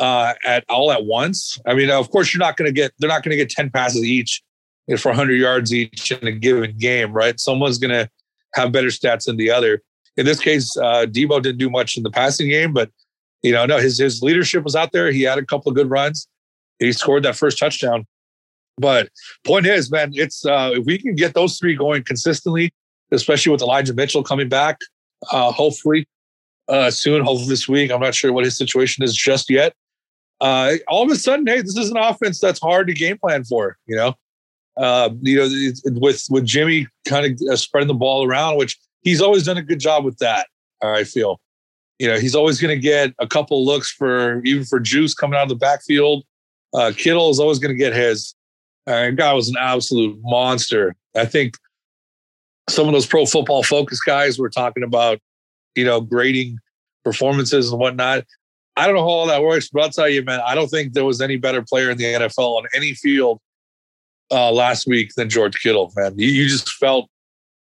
uh, 0.00 0.32
at 0.46 0.64
all 0.68 0.90
at 0.90 1.04
once. 1.04 1.58
I 1.66 1.74
mean, 1.74 1.90
of 1.90 2.10
course, 2.10 2.32
you're 2.32 2.40
not 2.40 2.56
going 2.56 2.68
to 2.68 2.72
get 2.72 2.92
they're 2.98 3.08
not 3.08 3.22
going 3.22 3.30
to 3.30 3.36
get 3.36 3.50
ten 3.50 3.70
passes 3.70 4.02
each 4.02 4.42
you 4.88 4.94
know, 4.94 4.98
for 4.98 5.10
100 5.10 5.34
yards 5.34 5.72
each 5.72 6.10
in 6.10 6.26
a 6.26 6.32
given 6.32 6.76
game, 6.78 7.12
right? 7.12 7.38
Someone's 7.38 7.78
going 7.78 7.92
to 7.92 8.10
have 8.54 8.72
better 8.72 8.88
stats 8.88 9.26
than 9.26 9.36
the 9.36 9.50
other. 9.50 9.82
In 10.16 10.24
this 10.26 10.40
case, 10.40 10.76
uh, 10.78 11.06
Deebo 11.06 11.42
didn't 11.42 11.58
do 11.58 11.70
much 11.70 11.96
in 11.96 12.02
the 12.02 12.10
passing 12.10 12.48
game, 12.48 12.72
but 12.72 12.90
you 13.42 13.52
know, 13.52 13.66
no, 13.66 13.78
his 13.78 13.98
his 13.98 14.22
leadership 14.22 14.64
was 14.64 14.74
out 14.74 14.92
there. 14.92 15.12
He 15.12 15.22
had 15.22 15.38
a 15.38 15.44
couple 15.44 15.70
of 15.70 15.76
good 15.76 15.90
runs. 15.90 16.26
He 16.78 16.92
scored 16.92 17.22
that 17.22 17.36
first 17.36 17.58
touchdown. 17.58 18.06
But 18.78 19.10
point 19.44 19.66
is, 19.66 19.90
man, 19.90 20.12
it's 20.14 20.44
uh, 20.46 20.72
if 20.74 20.86
we 20.86 20.98
can 20.98 21.14
get 21.14 21.34
those 21.34 21.58
three 21.58 21.74
going 21.74 22.02
consistently, 22.04 22.72
especially 23.12 23.52
with 23.52 23.60
Elijah 23.60 23.94
Mitchell 23.94 24.22
coming 24.22 24.48
back, 24.48 24.78
uh, 25.30 25.52
hopefully 25.52 26.06
uh, 26.68 26.90
soon, 26.90 27.22
hopefully 27.22 27.48
this 27.48 27.68
week. 27.68 27.90
I'm 27.90 28.00
not 28.00 28.14
sure 28.14 28.32
what 28.32 28.44
his 28.44 28.56
situation 28.56 29.04
is 29.04 29.14
just 29.14 29.50
yet 29.50 29.74
uh, 30.40 30.74
all 30.88 31.02
of 31.02 31.10
a 31.10 31.16
sudden, 31.16 31.46
hey, 31.46 31.60
this 31.60 31.76
is 31.76 31.90
an 31.90 31.96
offense 31.96 32.40
that's 32.40 32.60
hard 32.60 32.86
to 32.88 32.94
game 32.94 33.18
plan 33.18 33.44
for. 33.44 33.76
You 33.86 33.96
know, 33.96 34.14
uh, 34.76 35.10
you 35.22 35.36
know, 35.36 35.72
with 36.00 36.24
with 36.30 36.44
Jimmy 36.44 36.86
kind 37.06 37.26
of 37.26 37.38
uh, 37.50 37.56
spreading 37.56 37.88
the 37.88 37.94
ball 37.94 38.26
around, 38.26 38.56
which 38.56 38.78
he's 39.02 39.20
always 39.20 39.44
done 39.44 39.58
a 39.58 39.62
good 39.62 39.80
job 39.80 40.04
with 40.04 40.18
that. 40.18 40.46
I 40.82 41.04
feel, 41.04 41.40
you 41.98 42.08
know, 42.08 42.18
he's 42.18 42.34
always 42.34 42.60
going 42.60 42.74
to 42.74 42.80
get 42.80 43.12
a 43.18 43.26
couple 43.26 43.64
looks 43.64 43.90
for 43.90 44.42
even 44.44 44.64
for 44.64 44.80
Juice 44.80 45.14
coming 45.14 45.38
out 45.38 45.42
of 45.42 45.48
the 45.50 45.56
backfield. 45.56 46.24
Uh, 46.72 46.92
Kittle 46.96 47.30
is 47.30 47.40
always 47.40 47.58
going 47.58 47.74
to 47.74 47.78
get 47.78 47.92
his. 47.92 48.34
Uh, 48.86 49.10
guy 49.10 49.32
was 49.34 49.48
an 49.48 49.56
absolute 49.58 50.18
monster. 50.22 50.96
I 51.14 51.26
think 51.26 51.56
some 52.68 52.86
of 52.86 52.92
those 52.94 53.06
pro 53.06 53.26
football 53.26 53.62
focus 53.62 54.00
guys 54.00 54.38
were 54.38 54.48
talking 54.48 54.82
about, 54.82 55.18
you 55.74 55.84
know, 55.84 56.00
grading 56.00 56.58
performances 57.04 57.70
and 57.70 57.80
whatnot. 57.80 58.24
I 58.76 58.86
don't 58.86 58.94
know 58.96 59.02
how 59.02 59.08
all 59.08 59.26
that 59.26 59.42
works, 59.42 59.68
but 59.68 59.82
I'll 59.82 59.90
tell 59.90 60.08
you, 60.08 60.22
man, 60.24 60.40
I 60.44 60.54
don't 60.54 60.68
think 60.68 60.92
there 60.92 61.04
was 61.04 61.20
any 61.20 61.36
better 61.36 61.62
player 61.62 61.90
in 61.90 61.98
the 61.98 62.04
NFL 62.04 62.58
on 62.58 62.64
any 62.74 62.94
field 62.94 63.40
uh, 64.30 64.50
last 64.52 64.86
week 64.86 65.14
than 65.16 65.28
George 65.28 65.60
Kittle, 65.60 65.92
man. 65.96 66.18
You, 66.18 66.28
you 66.28 66.48
just 66.48 66.70
felt 66.70 67.08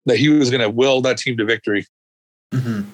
that 0.07 0.19
he 0.19 0.29
was 0.29 0.50
going 0.50 0.61
to 0.61 0.71
will 0.71 1.00
that 1.03 1.19
team 1.19 1.37
to 1.38 1.45
victory. 1.45 1.87
Mm-hmm. 2.53 2.91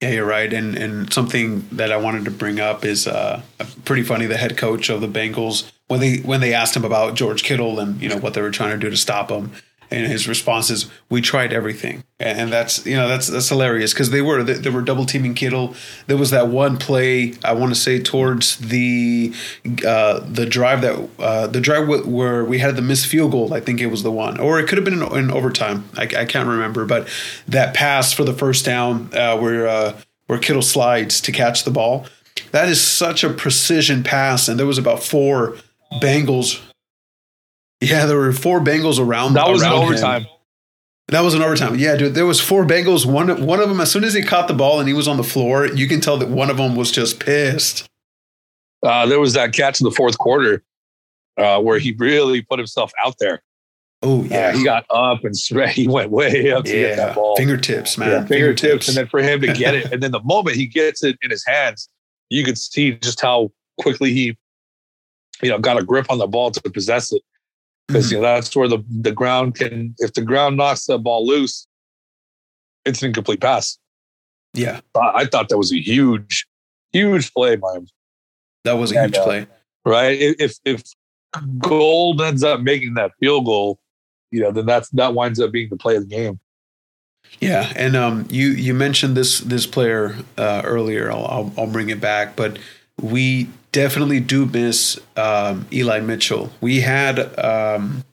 Yeah, 0.00 0.10
you're 0.10 0.26
right. 0.26 0.52
And 0.52 0.76
and 0.76 1.12
something 1.12 1.66
that 1.72 1.90
I 1.90 1.96
wanted 1.96 2.24
to 2.26 2.30
bring 2.30 2.60
up 2.60 2.84
is 2.84 3.08
uh, 3.08 3.42
pretty 3.84 4.04
funny. 4.04 4.26
The 4.26 4.36
head 4.36 4.56
coach 4.56 4.90
of 4.90 5.00
the 5.00 5.08
Bengals 5.08 5.72
when 5.88 5.98
they 5.98 6.18
when 6.18 6.40
they 6.40 6.54
asked 6.54 6.76
him 6.76 6.84
about 6.84 7.14
George 7.14 7.42
Kittle 7.42 7.80
and 7.80 8.00
you 8.00 8.08
know 8.08 8.18
what 8.18 8.34
they 8.34 8.40
were 8.40 8.52
trying 8.52 8.70
to 8.70 8.78
do 8.78 8.90
to 8.90 8.96
stop 8.96 9.28
him, 9.28 9.50
and 9.90 10.06
his 10.06 10.28
response 10.28 10.70
is, 10.70 10.90
"We 11.08 11.20
tried 11.20 11.52
everything," 11.52 12.04
and 12.20 12.52
that's 12.52 12.84
you 12.84 12.96
know 12.96 13.08
that's 13.08 13.26
that's 13.28 13.48
hilarious 13.48 13.92
because 13.92 14.10
they 14.10 14.20
were 14.20 14.42
they, 14.42 14.54
they, 14.54 14.70
were 14.70 14.82
double 14.82 15.06
teaming 15.06 15.34
Kittle. 15.34 15.74
There 16.06 16.16
was 16.16 16.30
that 16.30 16.48
one 16.48 16.76
play 16.76 17.34
I 17.44 17.52
want 17.52 17.74
to 17.74 17.80
say 17.80 18.00
towards 18.00 18.56
the 18.58 19.32
uh, 19.86 20.20
the 20.20 20.46
drive 20.46 20.82
that 20.82 21.08
uh, 21.18 21.46
the 21.46 21.60
drive 21.60 21.88
where 22.06 22.44
we 22.44 22.58
had 22.58 22.76
the 22.76 22.82
missed 22.82 23.06
field 23.06 23.32
goal. 23.32 23.54
I 23.54 23.60
think 23.60 23.80
it 23.80 23.86
was 23.86 24.02
the 24.02 24.12
one, 24.12 24.38
or 24.38 24.60
it 24.60 24.68
could 24.68 24.78
have 24.78 24.84
been 24.84 25.02
in, 25.02 25.16
in 25.16 25.30
overtime. 25.30 25.88
I, 25.96 26.02
I, 26.02 26.24
can't 26.24 26.48
remember, 26.48 26.84
but 26.84 27.08
that 27.46 27.74
pass 27.74 28.12
for 28.12 28.24
the 28.24 28.34
first 28.34 28.64
down 28.64 29.10
uh, 29.14 29.38
where 29.38 29.66
uh, 29.66 30.00
where 30.26 30.38
Kittle 30.38 30.62
slides 30.62 31.20
to 31.22 31.32
catch 31.32 31.64
the 31.64 31.70
ball. 31.70 32.06
That 32.52 32.68
is 32.68 32.80
such 32.80 33.24
a 33.24 33.30
precision 33.30 34.02
pass, 34.02 34.48
and 34.48 34.58
there 34.58 34.66
was 34.66 34.78
about 34.78 35.02
four 35.02 35.56
Bengals 36.00 36.60
yeah, 37.80 38.06
there 38.06 38.16
were 38.16 38.32
four 38.32 38.60
Bengals 38.60 38.98
around. 38.98 39.34
That 39.34 39.48
was 39.48 39.62
around 39.62 39.72
an 39.72 39.78
overtime. 39.78 40.22
Him. 40.22 40.30
That 41.08 41.20
was 41.20 41.34
an 41.34 41.42
overtime. 41.42 41.76
Yeah, 41.76 41.96
dude. 41.96 42.14
There 42.14 42.26
was 42.26 42.40
four 42.40 42.64
Bengals. 42.64 43.06
One 43.06 43.44
one 43.46 43.60
of 43.60 43.68
them, 43.68 43.80
as 43.80 43.90
soon 43.90 44.04
as 44.04 44.14
he 44.14 44.22
caught 44.22 44.48
the 44.48 44.54
ball 44.54 44.80
and 44.80 44.88
he 44.88 44.94
was 44.94 45.08
on 45.08 45.16
the 45.16 45.24
floor, 45.24 45.66
you 45.66 45.86
can 45.86 46.00
tell 46.00 46.18
that 46.18 46.28
one 46.28 46.50
of 46.50 46.56
them 46.56 46.76
was 46.76 46.90
just 46.90 47.20
pissed. 47.20 47.88
Uh, 48.82 49.06
there 49.06 49.20
was 49.20 49.32
that 49.34 49.52
catch 49.52 49.80
in 49.80 49.84
the 49.84 49.90
fourth 49.90 50.18
quarter 50.18 50.62
uh, 51.36 51.60
where 51.60 51.78
he 51.78 51.92
really 51.92 52.42
put 52.42 52.58
himself 52.58 52.92
out 53.04 53.16
there. 53.18 53.42
Oh 54.02 54.24
yeah, 54.24 54.48
uh, 54.48 54.56
he 54.56 54.64
got 54.64 54.84
up 54.90 55.24
and 55.24 55.36
spread. 55.36 55.70
He 55.74 55.88
went 55.88 56.10
way 56.10 56.52
up 56.52 56.64
to 56.64 56.76
yeah. 56.76 56.88
get 56.88 56.96
that 56.96 57.14
ball. 57.14 57.36
Fingertips, 57.36 57.96
man. 57.96 58.08
Yeah, 58.08 58.24
fingertips. 58.26 58.60
fingertips. 58.60 58.88
And 58.88 58.96
then 58.96 59.06
for 59.06 59.20
him 59.20 59.40
to 59.40 59.52
get 59.52 59.74
it, 59.74 59.92
and 59.92 60.02
then 60.02 60.12
the 60.12 60.22
moment 60.22 60.56
he 60.56 60.66
gets 60.66 61.02
it 61.02 61.16
in 61.22 61.30
his 61.30 61.44
hands, 61.46 61.88
you 62.28 62.44
could 62.44 62.58
see 62.58 62.92
just 62.92 63.20
how 63.20 63.50
quickly 63.80 64.12
he, 64.12 64.36
you 65.42 65.48
know, 65.48 65.58
got 65.58 65.78
a 65.78 65.82
grip 65.82 66.06
on 66.10 66.18
the 66.18 66.26
ball 66.26 66.50
to 66.50 66.70
possess 66.70 67.12
it 67.12 67.22
because 67.88 68.06
mm-hmm. 68.06 68.16
you 68.16 68.20
know 68.20 68.34
that's 68.34 68.54
where 68.54 68.68
the 68.68 68.84
the 68.88 69.12
ground 69.12 69.56
can 69.56 69.94
if 69.98 70.12
the 70.12 70.22
ground 70.22 70.56
knocks 70.56 70.86
the 70.86 70.98
ball 70.98 71.26
loose, 71.26 71.66
it's 72.84 73.02
an 73.02 73.08
incomplete 73.08 73.40
pass. 73.40 73.78
Yeah, 74.54 74.80
I 74.94 75.24
thought 75.24 75.48
that 75.48 75.58
was 75.58 75.72
a 75.72 75.80
huge, 75.80 76.46
huge 76.92 77.32
play 77.32 77.56
by 77.56 77.74
him. 77.74 77.88
That 78.64 78.74
was 78.74 78.92
a 78.92 78.98
and, 78.98 79.14
huge 79.14 79.20
uh, 79.20 79.24
play, 79.24 79.46
right? 79.84 80.16
If 80.20 80.58
if 80.64 80.82
Gould 81.58 82.20
ends 82.20 82.42
up 82.42 82.60
making 82.60 82.94
that 82.94 83.12
field 83.20 83.46
goal, 83.46 83.78
you 84.30 84.40
know, 84.40 84.50
then 84.50 84.66
that's 84.66 84.88
that 84.90 85.14
winds 85.14 85.40
up 85.40 85.52
being 85.52 85.68
the 85.68 85.76
play 85.76 85.96
of 85.96 86.08
the 86.08 86.14
game. 86.14 86.40
Yeah, 87.40 87.72
and 87.76 87.94
um, 87.94 88.26
you 88.30 88.48
you 88.48 88.74
mentioned 88.74 89.16
this 89.16 89.40
this 89.40 89.66
player 89.66 90.16
uh, 90.36 90.62
earlier. 90.64 91.10
I'll, 91.10 91.26
I'll, 91.26 91.52
I'll 91.58 91.66
bring 91.66 91.90
it 91.90 92.00
back, 92.00 92.36
but 92.36 92.58
we 93.00 93.48
definitely 93.72 94.20
do 94.20 94.46
miss 94.46 94.98
um, 95.16 95.66
Eli 95.72 96.00
Mitchell. 96.00 96.52
We 96.60 96.80
had 96.80 97.38
um, 97.38 98.04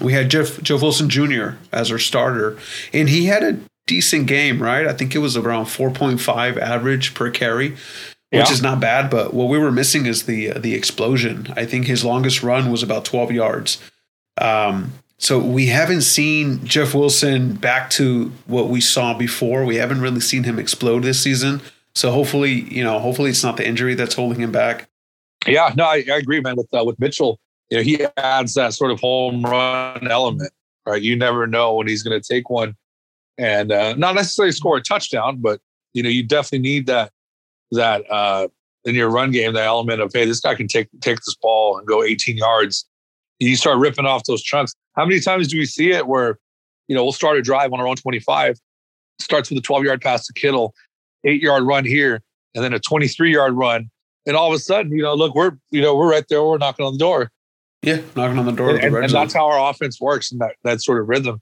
we 0.00 0.12
had 0.12 0.30
Jeff 0.30 0.62
Jeff 0.62 0.82
Wilson 0.82 1.08
Jr. 1.08 1.50
as 1.72 1.90
our 1.90 1.98
starter, 1.98 2.58
and 2.92 3.08
he 3.08 3.26
had 3.26 3.42
a 3.42 3.58
decent 3.86 4.26
game, 4.26 4.62
right? 4.62 4.86
I 4.86 4.92
think 4.92 5.14
it 5.14 5.18
was 5.18 5.36
around 5.36 5.66
four 5.66 5.90
point 5.90 6.20
five 6.20 6.58
average 6.58 7.14
per 7.14 7.30
carry, 7.30 7.70
which 7.70 7.78
Yeah. 8.32 8.50
is 8.50 8.60
not 8.62 8.80
bad. 8.80 9.10
But 9.10 9.32
what 9.32 9.48
we 9.48 9.58
were 9.58 9.72
missing 9.72 10.06
is 10.06 10.24
the 10.24 10.50
the 10.58 10.74
explosion. 10.74 11.52
I 11.56 11.64
think 11.64 11.86
his 11.86 12.04
longest 12.04 12.42
run 12.42 12.70
was 12.70 12.82
about 12.82 13.04
twelve 13.04 13.30
yards. 13.32 13.78
Um, 14.38 14.92
so 15.18 15.38
we 15.38 15.68
haven't 15.68 16.02
seen 16.02 16.62
Jeff 16.66 16.94
Wilson 16.94 17.54
back 17.54 17.88
to 17.90 18.32
what 18.46 18.68
we 18.68 18.82
saw 18.82 19.14
before. 19.16 19.64
We 19.64 19.76
haven't 19.76 20.02
really 20.02 20.20
seen 20.20 20.44
him 20.44 20.58
explode 20.58 21.04
this 21.04 21.18
season. 21.22 21.62
So 21.94 22.10
hopefully, 22.10 22.52
you 22.70 22.84
know, 22.84 22.98
hopefully 22.98 23.30
it's 23.30 23.42
not 23.42 23.56
the 23.56 23.66
injury 23.66 23.94
that's 23.94 24.14
holding 24.14 24.40
him 24.42 24.52
back. 24.52 24.86
Yeah, 25.46 25.72
no, 25.76 25.84
I, 25.84 26.04
I 26.10 26.16
agree, 26.16 26.40
man. 26.40 26.56
With 26.56 26.68
uh, 26.72 26.84
with 26.84 26.98
Mitchell, 26.98 27.38
you 27.70 27.78
know, 27.78 27.82
he 27.82 28.04
adds 28.16 28.54
that 28.54 28.74
sort 28.74 28.90
of 28.90 29.00
home 29.00 29.42
run 29.42 30.08
element, 30.10 30.52
right? 30.86 31.00
You 31.00 31.16
never 31.16 31.46
know 31.46 31.74
when 31.74 31.86
he's 31.86 32.02
going 32.02 32.20
to 32.20 32.26
take 32.26 32.50
one, 32.50 32.74
and 33.38 33.72
uh, 33.72 33.94
not 33.94 34.14
necessarily 34.14 34.52
score 34.52 34.76
a 34.76 34.82
touchdown, 34.82 35.38
but 35.40 35.60
you 35.92 36.02
know, 36.02 36.08
you 36.08 36.22
definitely 36.22 36.60
need 36.60 36.86
that 36.86 37.10
that 37.72 38.10
uh, 38.10 38.48
in 38.84 38.94
your 38.94 39.10
run 39.10 39.30
game, 39.30 39.52
that 39.54 39.66
element 39.66 40.00
of 40.00 40.12
hey, 40.12 40.24
this 40.24 40.40
guy 40.40 40.54
can 40.54 40.68
take 40.68 40.88
take 41.00 41.18
this 41.18 41.36
ball 41.40 41.78
and 41.78 41.86
go 41.86 42.02
18 42.02 42.36
yards. 42.36 42.86
You 43.38 43.56
start 43.56 43.78
ripping 43.78 44.06
off 44.06 44.24
those 44.24 44.42
chunks. 44.42 44.74
How 44.94 45.04
many 45.04 45.20
times 45.20 45.48
do 45.48 45.58
we 45.58 45.66
see 45.66 45.90
it 45.90 46.06
where, 46.06 46.38
you 46.88 46.96
know, 46.96 47.02
we'll 47.02 47.12
start 47.12 47.36
a 47.36 47.42
drive 47.42 47.72
on 47.72 47.80
our 47.80 47.86
own 47.86 47.96
25, 47.96 48.58
starts 49.18 49.50
with 49.50 49.58
a 49.58 49.62
12 49.62 49.84
yard 49.84 50.00
pass 50.00 50.26
to 50.26 50.32
Kittle, 50.32 50.74
eight 51.24 51.42
yard 51.42 51.64
run 51.64 51.84
here, 51.84 52.22
and 52.54 52.64
then 52.64 52.72
a 52.72 52.78
23 52.78 53.32
yard 53.32 53.52
run 53.52 53.90
and 54.26 54.36
all 54.36 54.48
of 54.48 54.54
a 54.54 54.58
sudden, 54.58 54.92
you 54.92 55.02
know, 55.02 55.14
look, 55.14 55.34
we're 55.34 55.52
you 55.70 55.80
know 55.80 55.94
we're 55.96 56.10
right 56.10 56.24
there, 56.28 56.42
we're 56.42 56.58
knocking 56.58 56.84
on 56.84 56.92
the 56.92 56.98
door, 56.98 57.30
Yeah, 57.82 58.00
knocking 58.14 58.38
on 58.38 58.46
the 58.46 58.52
door. 58.52 58.70
and, 58.70 58.80
the 58.80 58.86
and, 58.86 58.96
and 58.96 59.12
that's 59.12 59.32
how 59.34 59.46
our 59.46 59.70
offense 59.70 60.00
works 60.00 60.32
in 60.32 60.38
that 60.38 60.56
that 60.64 60.82
sort 60.82 61.00
of 61.00 61.08
rhythm, 61.08 61.40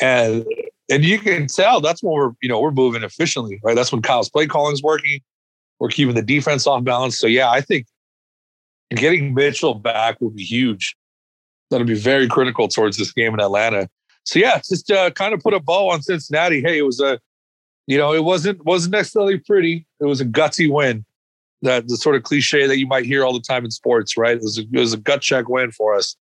and 0.00 0.44
and 0.90 1.04
you 1.04 1.18
can 1.18 1.46
tell 1.46 1.80
that's 1.80 2.02
when 2.02 2.14
we're 2.14 2.32
you 2.42 2.48
know 2.48 2.60
we're 2.60 2.70
moving 2.70 3.02
efficiently, 3.02 3.60
right? 3.62 3.74
That's 3.76 3.92
when 3.92 4.02
Kyle's 4.02 4.28
play 4.30 4.46
calling's 4.46 4.82
working, 4.82 5.20
we're 5.78 5.88
keeping 5.88 6.14
the 6.14 6.22
defense 6.22 6.66
off 6.66 6.84
balance. 6.84 7.18
So 7.18 7.26
yeah, 7.26 7.50
I 7.50 7.60
think 7.60 7.86
getting 8.90 9.34
Mitchell 9.34 9.74
back 9.74 10.20
would 10.20 10.36
be 10.36 10.44
huge. 10.44 10.96
That'll 11.70 11.86
be 11.86 11.94
very 11.94 12.28
critical 12.28 12.68
towards 12.68 12.96
this 12.96 13.12
game 13.12 13.34
in 13.34 13.40
Atlanta. 13.40 13.88
So 14.24 14.38
yeah, 14.38 14.58
just 14.58 14.90
uh, 14.90 15.10
kind 15.10 15.34
of 15.34 15.40
put 15.40 15.54
a 15.54 15.60
bow 15.60 15.90
on 15.90 16.02
Cincinnati. 16.02 16.62
Hey, 16.62 16.78
it 16.78 16.82
was 16.82 17.00
a, 17.00 17.18
you 17.86 17.98
know, 17.98 18.14
it 18.14 18.24
wasn't 18.24 18.64
wasn't 18.64 18.92
necessarily 18.92 19.38
pretty. 19.38 19.86
It 20.00 20.04
was 20.04 20.20
a 20.20 20.24
gutsy 20.24 20.70
win. 20.70 21.04
That 21.64 21.88
the 21.88 21.96
sort 21.96 22.14
of 22.14 22.22
cliche 22.22 22.66
that 22.66 22.78
you 22.78 22.86
might 22.86 23.04
hear 23.04 23.24
all 23.24 23.32
the 23.32 23.40
time 23.40 23.64
in 23.64 23.70
sports, 23.70 24.16
right? 24.16 24.36
It 24.36 24.42
was 24.42 24.58
a, 24.58 24.62
it 24.62 24.78
was 24.78 24.92
a 24.92 24.98
gut 24.98 25.20
check 25.20 25.48
win 25.48 25.72
for 25.72 25.94
us. 25.94 26.16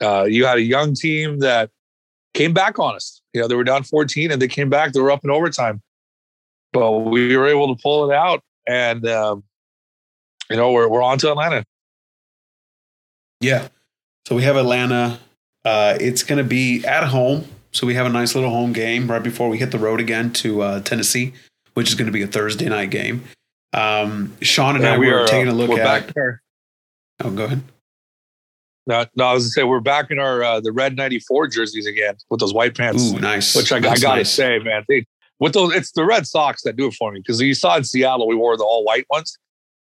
Uh, 0.00 0.24
you 0.24 0.46
had 0.46 0.58
a 0.58 0.62
young 0.62 0.94
team 0.94 1.40
that 1.40 1.70
came 2.34 2.52
back 2.52 2.78
on 2.78 2.94
us. 2.94 3.20
You 3.32 3.40
know, 3.40 3.48
they 3.48 3.54
were 3.54 3.64
down 3.64 3.82
14 3.82 4.30
and 4.30 4.40
they 4.40 4.48
came 4.48 4.68
back. 4.68 4.92
They 4.92 5.00
were 5.00 5.10
up 5.10 5.24
in 5.24 5.30
overtime, 5.30 5.82
but 6.72 6.90
we 6.92 7.36
were 7.36 7.48
able 7.48 7.74
to 7.74 7.82
pull 7.82 8.10
it 8.10 8.14
out. 8.14 8.42
And 8.66 9.06
um, 9.08 9.42
you 10.50 10.56
know, 10.56 10.72
we're 10.72 10.88
we're 10.88 11.02
on 11.02 11.18
to 11.18 11.30
Atlanta. 11.30 11.64
Yeah. 13.40 13.68
So 14.26 14.36
we 14.36 14.42
have 14.42 14.56
Atlanta. 14.56 15.18
Uh, 15.64 15.96
it's 16.00 16.22
going 16.22 16.38
to 16.38 16.44
be 16.44 16.84
at 16.84 17.04
home. 17.04 17.46
So 17.72 17.86
we 17.86 17.94
have 17.94 18.06
a 18.06 18.10
nice 18.10 18.34
little 18.34 18.50
home 18.50 18.72
game 18.72 19.10
right 19.10 19.22
before 19.22 19.48
we 19.48 19.58
hit 19.58 19.70
the 19.70 19.78
road 19.78 20.00
again 20.00 20.32
to 20.34 20.62
uh, 20.62 20.80
Tennessee, 20.80 21.34
which 21.74 21.88
is 21.88 21.94
going 21.94 22.06
to 22.06 22.12
be 22.12 22.22
a 22.22 22.26
Thursday 22.26 22.68
night 22.68 22.90
game. 22.90 23.24
Um, 23.74 24.36
Sean 24.40 24.76
and 24.76 24.86
I 24.86 24.96
we 24.98 25.08
were 25.10 25.20
are 25.20 25.26
taking 25.26 25.48
a 25.48 25.50
uh, 25.50 25.54
look 25.54 25.68
we're 25.70 25.80
at. 25.80 26.12
Oh, 27.22 27.30
go 27.30 27.44
ahead. 27.44 27.62
No, 28.86 29.04
no, 29.16 29.24
I 29.24 29.32
was 29.32 29.44
gonna 29.44 29.50
say 29.50 29.64
we're 29.64 29.80
back 29.80 30.10
in 30.10 30.18
our 30.18 30.42
uh, 30.44 30.60
the 30.60 30.70
red 30.72 30.96
'94 30.96 31.48
jerseys 31.48 31.86
again 31.86 32.14
with 32.30 32.40
those 32.40 32.52
white 32.54 32.76
pants, 32.76 33.12
Ooh, 33.12 33.18
nice. 33.18 33.54
which 33.56 33.72
I, 33.72 33.78
I 33.78 33.80
gotta 33.80 33.98
nice. 34.00 34.30
say, 34.30 34.58
man, 34.58 34.84
they, 34.88 35.06
with 35.40 35.54
those 35.54 35.74
it's 35.74 35.90
the 35.92 36.04
red 36.04 36.26
socks 36.26 36.62
that 36.62 36.76
do 36.76 36.86
it 36.88 36.94
for 36.94 37.10
me 37.10 37.20
because 37.20 37.40
you 37.40 37.54
saw 37.54 37.76
in 37.76 37.84
Seattle 37.84 38.28
we 38.28 38.36
wore 38.36 38.56
the 38.56 38.62
all 38.64 38.84
white 38.84 39.06
ones. 39.10 39.36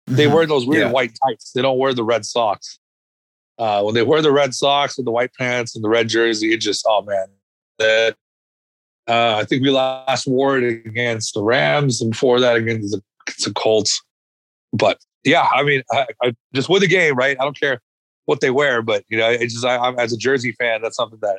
They 0.06 0.26
Mhm. 0.26 0.32
wear 0.34 0.46
those 0.46 0.66
weird 0.66 0.86
Yeah. 0.86 0.92
white 0.92 1.12
tights. 1.24 1.52
They 1.52 1.62
don't 1.62 1.78
wear 1.78 1.92
the 1.92 2.04
red 2.04 2.24
socks. 2.24 2.78
Uh, 3.58 3.82
when 3.82 3.94
they 3.94 4.02
wear 4.02 4.22
the 4.22 4.32
red 4.32 4.54
socks 4.54 4.98
and 4.98 5.06
the 5.06 5.10
white 5.10 5.32
pants 5.38 5.74
and 5.76 5.84
the 5.84 5.88
red 5.88 6.08
jersey, 6.08 6.52
it 6.52 6.58
just 6.58 6.84
oh 6.88 7.02
man, 7.02 7.26
that. 7.78 8.16
Uh, 9.08 9.36
I 9.40 9.44
think 9.44 9.62
we 9.62 9.70
last 9.70 10.26
wore 10.26 10.58
it 10.58 10.84
against 10.84 11.34
the 11.34 11.42
Rams 11.42 12.02
and 12.02 12.10
before 12.10 12.40
that 12.40 12.56
against 12.56 12.90
the, 12.90 13.00
the 13.44 13.52
Colts. 13.52 14.02
But 14.72 14.98
yeah, 15.24 15.48
I 15.52 15.62
mean, 15.62 15.82
I, 15.92 16.06
I 16.22 16.34
just 16.54 16.68
win 16.68 16.80
the 16.80 16.88
game, 16.88 17.14
right? 17.16 17.36
I 17.38 17.44
don't 17.44 17.58
care 17.58 17.80
what 18.26 18.40
they 18.40 18.50
wear, 18.50 18.82
but 18.82 19.04
you 19.08 19.18
know, 19.18 19.28
it's 19.28 19.54
just 19.54 19.64
I, 19.64 19.76
I'm 19.76 19.98
as 19.98 20.12
a 20.12 20.16
Jersey 20.16 20.52
fan, 20.52 20.82
that's 20.82 20.96
something 20.96 21.18
that 21.22 21.38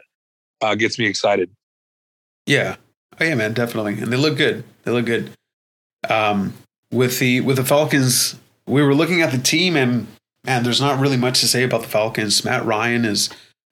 uh, 0.61 0.75
gets 0.75 0.97
me 0.97 1.05
excited. 1.05 1.49
Yeah. 2.45 2.77
Oh 3.19 3.23
yeah, 3.23 3.35
man, 3.35 3.53
definitely. 3.53 3.99
And 3.99 4.11
they 4.11 4.17
look 4.17 4.37
good. 4.37 4.63
They 4.83 4.91
look 4.91 5.05
good. 5.05 5.31
Um, 6.09 6.53
with 6.91 7.19
the 7.19 7.41
with 7.41 7.57
the 7.57 7.65
Falcons, 7.65 8.39
we 8.65 8.81
were 8.81 8.95
looking 8.95 9.21
at 9.21 9.31
the 9.31 9.37
team 9.37 9.75
and 9.75 10.07
man, 10.43 10.63
there's 10.63 10.81
not 10.81 10.99
really 10.99 11.17
much 11.17 11.41
to 11.41 11.47
say 11.47 11.63
about 11.63 11.81
the 11.81 11.87
Falcons. 11.87 12.43
Matt 12.43 12.65
Ryan 12.65 13.05
is 13.05 13.29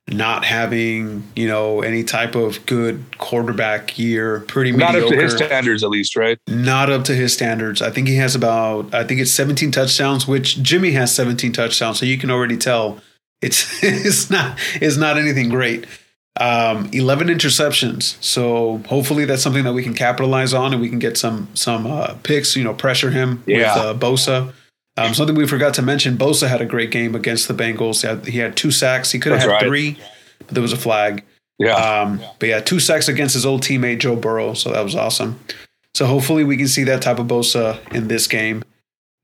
not 0.07 0.45
having, 0.45 1.23
you 1.35 1.47
know, 1.47 1.81
any 1.81 2.03
type 2.03 2.35
of 2.35 2.63
good 2.67 3.03
quarterback 3.17 3.97
year. 3.97 4.41
Pretty 4.41 4.71
much. 4.71 4.79
Not 4.79 4.95
up 4.95 5.09
to 5.09 5.15
his 5.15 5.33
standards, 5.33 5.83
at 5.83 5.89
least, 5.89 6.15
right? 6.15 6.37
not 6.47 6.91
up 6.91 7.03
to 7.05 7.15
his 7.15 7.33
standards. 7.33 7.81
I 7.81 7.89
think 7.89 8.07
he 8.07 8.15
has 8.17 8.35
about 8.35 8.93
I 8.93 9.03
think 9.03 9.19
it's 9.19 9.31
17 9.31 9.71
touchdowns, 9.71 10.27
which 10.27 10.61
Jimmy 10.61 10.91
has 10.91 11.13
17 11.15 11.53
touchdowns, 11.53 11.99
so 11.99 12.05
you 12.05 12.17
can 12.17 12.29
already 12.29 12.57
tell 12.57 12.99
it's 13.41 13.67
it's 13.83 14.29
not 14.29 14.59
it's 14.75 14.97
not 14.97 15.17
anything 15.17 15.49
great. 15.49 15.85
Um, 16.37 16.89
11 16.91 17.29
interceptions. 17.29 18.21
So 18.21 18.81
hopefully 18.89 19.23
that's 19.23 19.41
something 19.41 19.63
that 19.63 19.71
we 19.73 19.81
can 19.83 19.93
capitalize 19.93 20.53
on 20.53 20.73
and 20.73 20.81
we 20.81 20.89
can 20.89 20.99
get 20.99 21.17
some 21.17 21.47
some 21.53 21.87
uh, 21.87 22.15
picks, 22.23 22.55
you 22.55 22.63
know, 22.63 22.73
pressure 22.73 23.09
him 23.09 23.41
Yeah. 23.47 23.73
with 23.73 23.85
uh, 23.85 23.93
Bosa. 24.07 24.53
Um, 24.97 25.13
something 25.13 25.35
we 25.35 25.45
forgot 25.45 25.73
to 25.75 25.81
mention, 25.81 26.17
Bosa 26.17 26.47
had 26.47 26.61
a 26.61 26.65
great 26.65 26.89
game 26.89 27.15
against 27.15 27.47
the 27.47 27.53
Bengals. 27.53 28.01
He 28.01 28.07
had, 28.07 28.25
he 28.25 28.39
had 28.39 28.55
two 28.55 28.71
sacks. 28.71 29.11
He 29.11 29.19
could 29.19 29.33
have 29.33 29.41
had 29.41 29.49
right. 29.49 29.63
three, 29.63 29.97
but 30.39 30.49
there 30.49 30.61
was 30.61 30.71
a 30.71 30.77
flag. 30.77 31.23
Yeah. 31.59 31.75
Um, 31.75 32.21
but 32.39 32.49
yeah, 32.49 32.59
two 32.61 32.79
sacks 32.79 33.07
against 33.07 33.33
his 33.33 33.45
old 33.45 33.61
teammate 33.61 33.99
Joe 33.99 34.15
Burrow, 34.15 34.53
so 34.53 34.71
that 34.71 34.83
was 34.83 34.95
awesome. 34.95 35.39
So 35.93 36.05
hopefully 36.05 36.43
we 36.43 36.57
can 36.57 36.67
see 36.67 36.83
that 36.85 37.01
type 37.01 37.19
of 37.19 37.27
Bosa 37.27 37.79
in 37.93 38.07
this 38.07 38.27
game. 38.27 38.63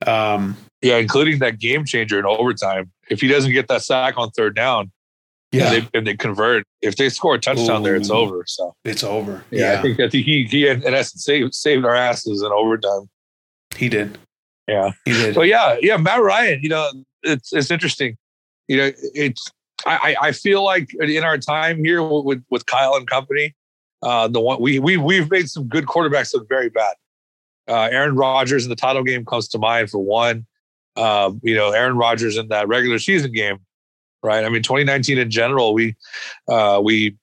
Um, 0.06 0.58
yeah, 0.82 0.98
including 0.98 1.40
that 1.40 1.60
game 1.60 1.86
changer 1.86 2.18
in 2.18 2.26
overtime. 2.26 2.92
If 3.10 3.22
he 3.22 3.28
doesn't 3.28 3.52
get 3.52 3.68
that 3.68 3.84
sack 3.84 4.16
on 4.18 4.32
third 4.32 4.56
down, 4.56 4.92
yeah, 5.52 5.72
and 5.72 5.84
they, 5.84 5.98
and 5.98 6.08
they 6.08 6.16
convert, 6.16 6.66
if 6.82 6.96
they 6.96 7.10
score 7.10 7.36
a 7.36 7.40
touchdown 7.40 7.84
there, 7.84 7.96
it's 7.96 8.10
over. 8.10 8.44
So 8.48 8.74
it's 8.86 9.04
over. 9.04 9.44
yeah, 9.52 9.74
Yeah, 9.74 9.80
I 9.80 9.82
think 9.82 10.00
I 10.00 10.10
think 10.10 10.26
he 10.26 10.46
he 10.46 10.68
in 10.68 10.82
essence 10.86 11.26
saved 11.26 11.54
saved 11.54 11.86
our 11.86 11.96
asses 11.96 12.42
in 12.42 12.52
overtime. 12.52 13.10
he 13.76 13.90
did. 13.90 14.18
Yeah. 14.68 14.92
He 15.06 15.14
did. 15.14 15.36
So 15.36 15.42
yeah, 15.42 15.78
yeah, 15.82 15.98
Matt 15.98 16.22
Ryan. 16.22 16.62
You 16.62 16.70
know, 16.70 16.92
it's 17.24 17.52
it's 17.54 17.72
interesting. 17.72 18.18
You 18.68 18.78
know, 18.78 18.92
it's 19.14 19.52
I 19.86 20.16
I 20.22 20.32
feel 20.32 20.64
like 20.64 20.94
in 20.94 21.24
our 21.24 21.38
time 21.38 21.84
here 21.84 22.04
with 22.04 22.44
with 22.50 22.66
Kyle 22.66 22.96
and 22.96 23.08
company, 23.08 23.56
uh, 24.04 24.28
the 24.28 24.40
one 24.40 24.62
we 24.62 24.80
we 24.80 24.98
we've 24.98 25.30
made 25.30 25.50
some 25.50 25.68
good 25.68 25.86
quarterbacks 25.86 26.34
look 26.34 26.48
very 26.48 26.70
bad. 26.70 26.96
Uh, 27.68 27.90
Aaron 27.92 28.16
Rodgers 28.16 28.64
in 28.64 28.70
the 28.70 28.76
title 28.76 29.04
game 29.04 29.26
comes 29.26 29.48
to 29.50 29.60
mind 29.60 29.90
for 29.90 30.00
one. 30.00 30.46
Uh, 30.96 31.32
you 31.42 31.56
know, 31.56 31.72
Aaron 31.72 31.98
Rodgers 31.98 32.38
in 32.38 32.50
that 32.50 32.68
regular 32.68 33.00
season 33.00 33.32
game, 33.32 33.60
right? 34.24 34.44
I 34.44 34.50
mean, 34.50 34.64
2019 34.64 35.18
in 35.18 35.30
general, 35.30 35.74
we 35.74 35.96
uh, 36.48 36.82
we 36.84 37.16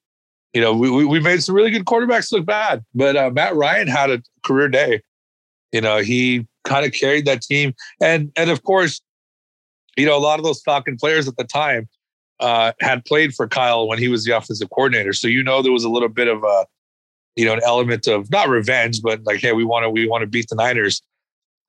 you 0.53 0.61
know 0.61 0.73
we 0.73 0.89
we 0.89 1.05
we 1.05 1.19
made 1.19 1.43
some 1.43 1.55
really 1.55 1.71
good 1.71 1.85
quarterbacks 1.85 2.31
look 2.31 2.45
bad, 2.45 2.83
but 2.93 3.15
uh, 3.15 3.29
Matt 3.31 3.55
Ryan 3.55 3.87
had 3.87 4.09
a 4.09 4.23
career 4.43 4.69
day. 4.69 5.01
You 5.71 5.81
know, 5.81 5.97
he 5.97 6.47
kind 6.69 6.85
of 6.85 6.93
carried 6.93 7.25
that 7.25 7.41
team, 7.41 7.73
and 8.01 8.31
and 8.35 8.49
of 8.49 8.63
course, 8.63 9.01
you 9.97 10.05
know, 10.05 10.17
a 10.17 10.19
lot 10.19 10.39
of 10.39 10.45
those 10.45 10.61
Falcon 10.61 10.95
players 10.95 11.27
at 11.27 11.35
the 11.35 11.43
time 11.43 11.89
uh, 12.39 12.71
had 12.79 13.03
played 13.05 13.33
for 13.33 13.47
Kyle 13.47 13.87
when 13.87 13.99
he 13.99 14.07
was 14.07 14.23
the 14.23 14.37
offensive 14.37 14.69
coordinator. 14.69 15.13
So 15.13 15.27
you 15.27 15.43
know, 15.43 15.61
there 15.61 15.71
was 15.71 15.83
a 15.83 15.89
little 15.89 16.09
bit 16.09 16.27
of 16.27 16.43
a 16.43 16.65
you 17.35 17.45
know 17.45 17.53
an 17.53 17.61
element 17.65 18.07
of 18.07 18.31
not 18.31 18.47
revenge, 18.47 19.01
but 19.01 19.23
like, 19.25 19.39
hey, 19.41 19.51
we 19.51 19.65
want 19.65 19.83
to 19.83 19.89
we 19.89 20.07
want 20.07 20.21
to 20.21 20.27
beat 20.27 20.47
the 20.49 20.55
Niners 20.55 21.01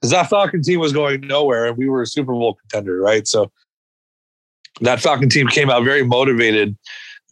because 0.00 0.10
that 0.12 0.30
Falcon 0.30 0.62
team 0.62 0.80
was 0.80 0.92
going 0.92 1.20
nowhere, 1.22 1.66
and 1.66 1.76
we 1.76 1.88
were 1.88 2.02
a 2.02 2.06
Super 2.06 2.32
Bowl 2.32 2.54
contender, 2.54 3.00
right? 3.00 3.26
So 3.26 3.50
that 4.80 5.00
Falcon 5.00 5.28
team 5.28 5.48
came 5.48 5.70
out 5.70 5.84
very 5.84 6.04
motivated, 6.04 6.76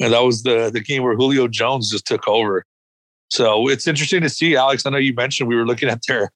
and 0.00 0.12
that 0.12 0.22
was 0.22 0.42
the 0.42 0.70
the 0.70 0.80
game 0.80 1.02
where 1.02 1.14
Julio 1.14 1.48
Jones 1.48 1.90
just 1.90 2.06
took 2.06 2.26
over. 2.26 2.64
So 3.30 3.68
it's 3.68 3.86
interesting 3.86 4.22
to 4.22 4.28
see, 4.28 4.56
Alex. 4.56 4.84
I 4.86 4.90
know 4.90 4.98
you 4.98 5.14
mentioned 5.14 5.48
we 5.48 5.56
were 5.56 5.66
looking 5.66 5.88
at 5.88 6.00
their, 6.08 6.30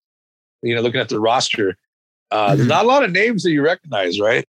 you 0.63 0.75
know, 0.75 0.81
looking 0.81 1.01
at 1.01 1.09
the 1.09 1.21
roster. 1.21 1.77
Uh, 2.31 2.55
There's 2.55 2.67
Mhm. 2.67 2.71
not 2.71 2.85
a 2.85 2.89
lot 2.89 3.05
of 3.05 3.11
names 3.11 3.43
that 3.43 3.51
you 3.51 3.63
recognize, 3.63 4.19
right? 4.21 4.45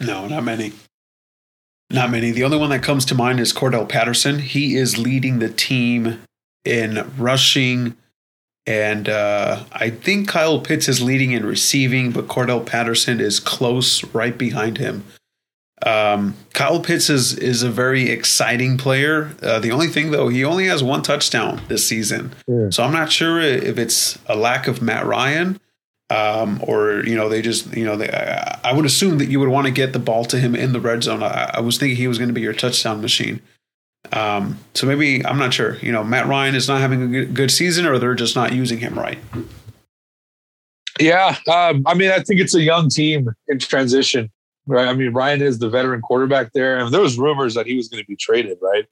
no, 0.00 0.26
not 0.28 0.44
many. 0.44 0.72
Not 1.90 2.10
many. 2.10 2.30
The 2.32 2.44
only 2.44 2.58
one 2.58 2.70
that 2.70 2.82
comes 2.82 3.04
to 3.06 3.14
mind 3.14 3.40
is 3.40 3.52
Cordarrelle 3.52 3.88
Patterson. 3.88 4.40
He 4.40 4.76
is 4.76 4.98
leading 4.98 5.38
the 5.38 5.48
team 5.48 6.20
in 6.64 7.08
rushing, 7.16 7.96
and 8.66 9.08
uh, 9.08 9.64
I 9.72 9.90
think 9.90 10.28
Kyle 10.28 10.60
Pitts 10.60 10.88
is 10.88 11.00
leading 11.00 11.30
in 11.32 11.46
receiving, 11.46 12.10
but 12.10 12.26
Cordarrelle 12.26 12.66
Patterson 12.66 13.20
is 13.20 13.38
close 13.40 14.02
right 14.12 14.36
behind 14.36 14.78
him. 14.78 15.04
Um, 15.84 16.34
Kyle 16.54 16.80
Pitts 16.80 17.10
is 17.10 17.36
is 17.36 17.62
a 17.62 17.70
very 17.70 18.08
exciting 18.08 18.78
player. 18.78 19.34
Uh, 19.42 19.58
the 19.58 19.72
only 19.72 19.88
thing 19.88 20.10
though, 20.10 20.28
he 20.28 20.42
only 20.42 20.66
has 20.66 20.82
one 20.82 21.02
touchdown 21.02 21.60
this 21.68 21.86
season, 21.86 22.34
yeah. 22.46 22.70
so 22.70 22.82
I'm 22.82 22.92
not 22.92 23.12
sure 23.12 23.40
if 23.40 23.76
it's 23.76 24.18
a 24.26 24.36
lack 24.36 24.68
of 24.68 24.80
Matt 24.80 25.04
Ryan, 25.04 25.60
um, 26.08 26.60
or 26.62 27.04
you 27.04 27.14
know 27.14 27.28
they 27.28 27.42
just 27.42 27.76
you 27.76 27.84
know 27.84 27.94
they, 27.94 28.08
I, 28.08 28.58
I, 28.64 28.72
would 28.72 28.86
assume 28.86 29.18
that 29.18 29.26
you 29.26 29.38
would 29.38 29.50
want 29.50 29.66
to 29.66 29.70
get 29.70 29.92
the 29.92 29.98
ball 29.98 30.24
to 30.26 30.38
him 30.38 30.56
in 30.56 30.72
the 30.72 30.80
red 30.80 31.02
zone. 31.02 31.22
I, 31.22 31.50
I 31.54 31.60
was 31.60 31.76
thinking 31.76 31.96
he 31.98 32.08
was 32.08 32.16
going 32.16 32.28
to 32.28 32.34
be 32.34 32.40
your 32.40 32.54
touchdown 32.54 33.02
machine. 33.02 33.42
Um, 34.12 34.58
so 34.72 34.86
maybe 34.86 35.26
I'm 35.26 35.38
not 35.38 35.52
sure. 35.52 35.76
You 35.78 35.92
know, 35.92 36.02
Matt 36.02 36.26
Ryan 36.26 36.54
is 36.54 36.68
not 36.68 36.80
having 36.80 37.14
a 37.14 37.26
good 37.26 37.50
season, 37.50 37.84
or 37.84 37.98
they're 37.98 38.14
just 38.14 38.34
not 38.34 38.54
using 38.54 38.78
him 38.78 38.98
right. 38.98 39.18
Yeah, 40.98 41.36
um, 41.52 41.82
I 41.84 41.92
mean, 41.92 42.10
I 42.10 42.20
think 42.20 42.40
it's 42.40 42.54
a 42.54 42.62
young 42.62 42.88
team 42.88 43.28
in 43.48 43.58
transition 43.58 44.30
right? 44.66 44.88
I 44.88 44.92
mean, 44.92 45.12
Ryan 45.12 45.42
is 45.42 45.58
the 45.58 45.68
veteran 45.68 46.02
quarterback 46.02 46.52
there, 46.52 46.78
and 46.78 46.92
there 46.92 47.00
was 47.00 47.18
rumors 47.18 47.54
that 47.54 47.66
he 47.66 47.76
was 47.76 47.88
going 47.88 48.02
to 48.02 48.06
be 48.06 48.16
traded, 48.16 48.58
right? 48.60 48.86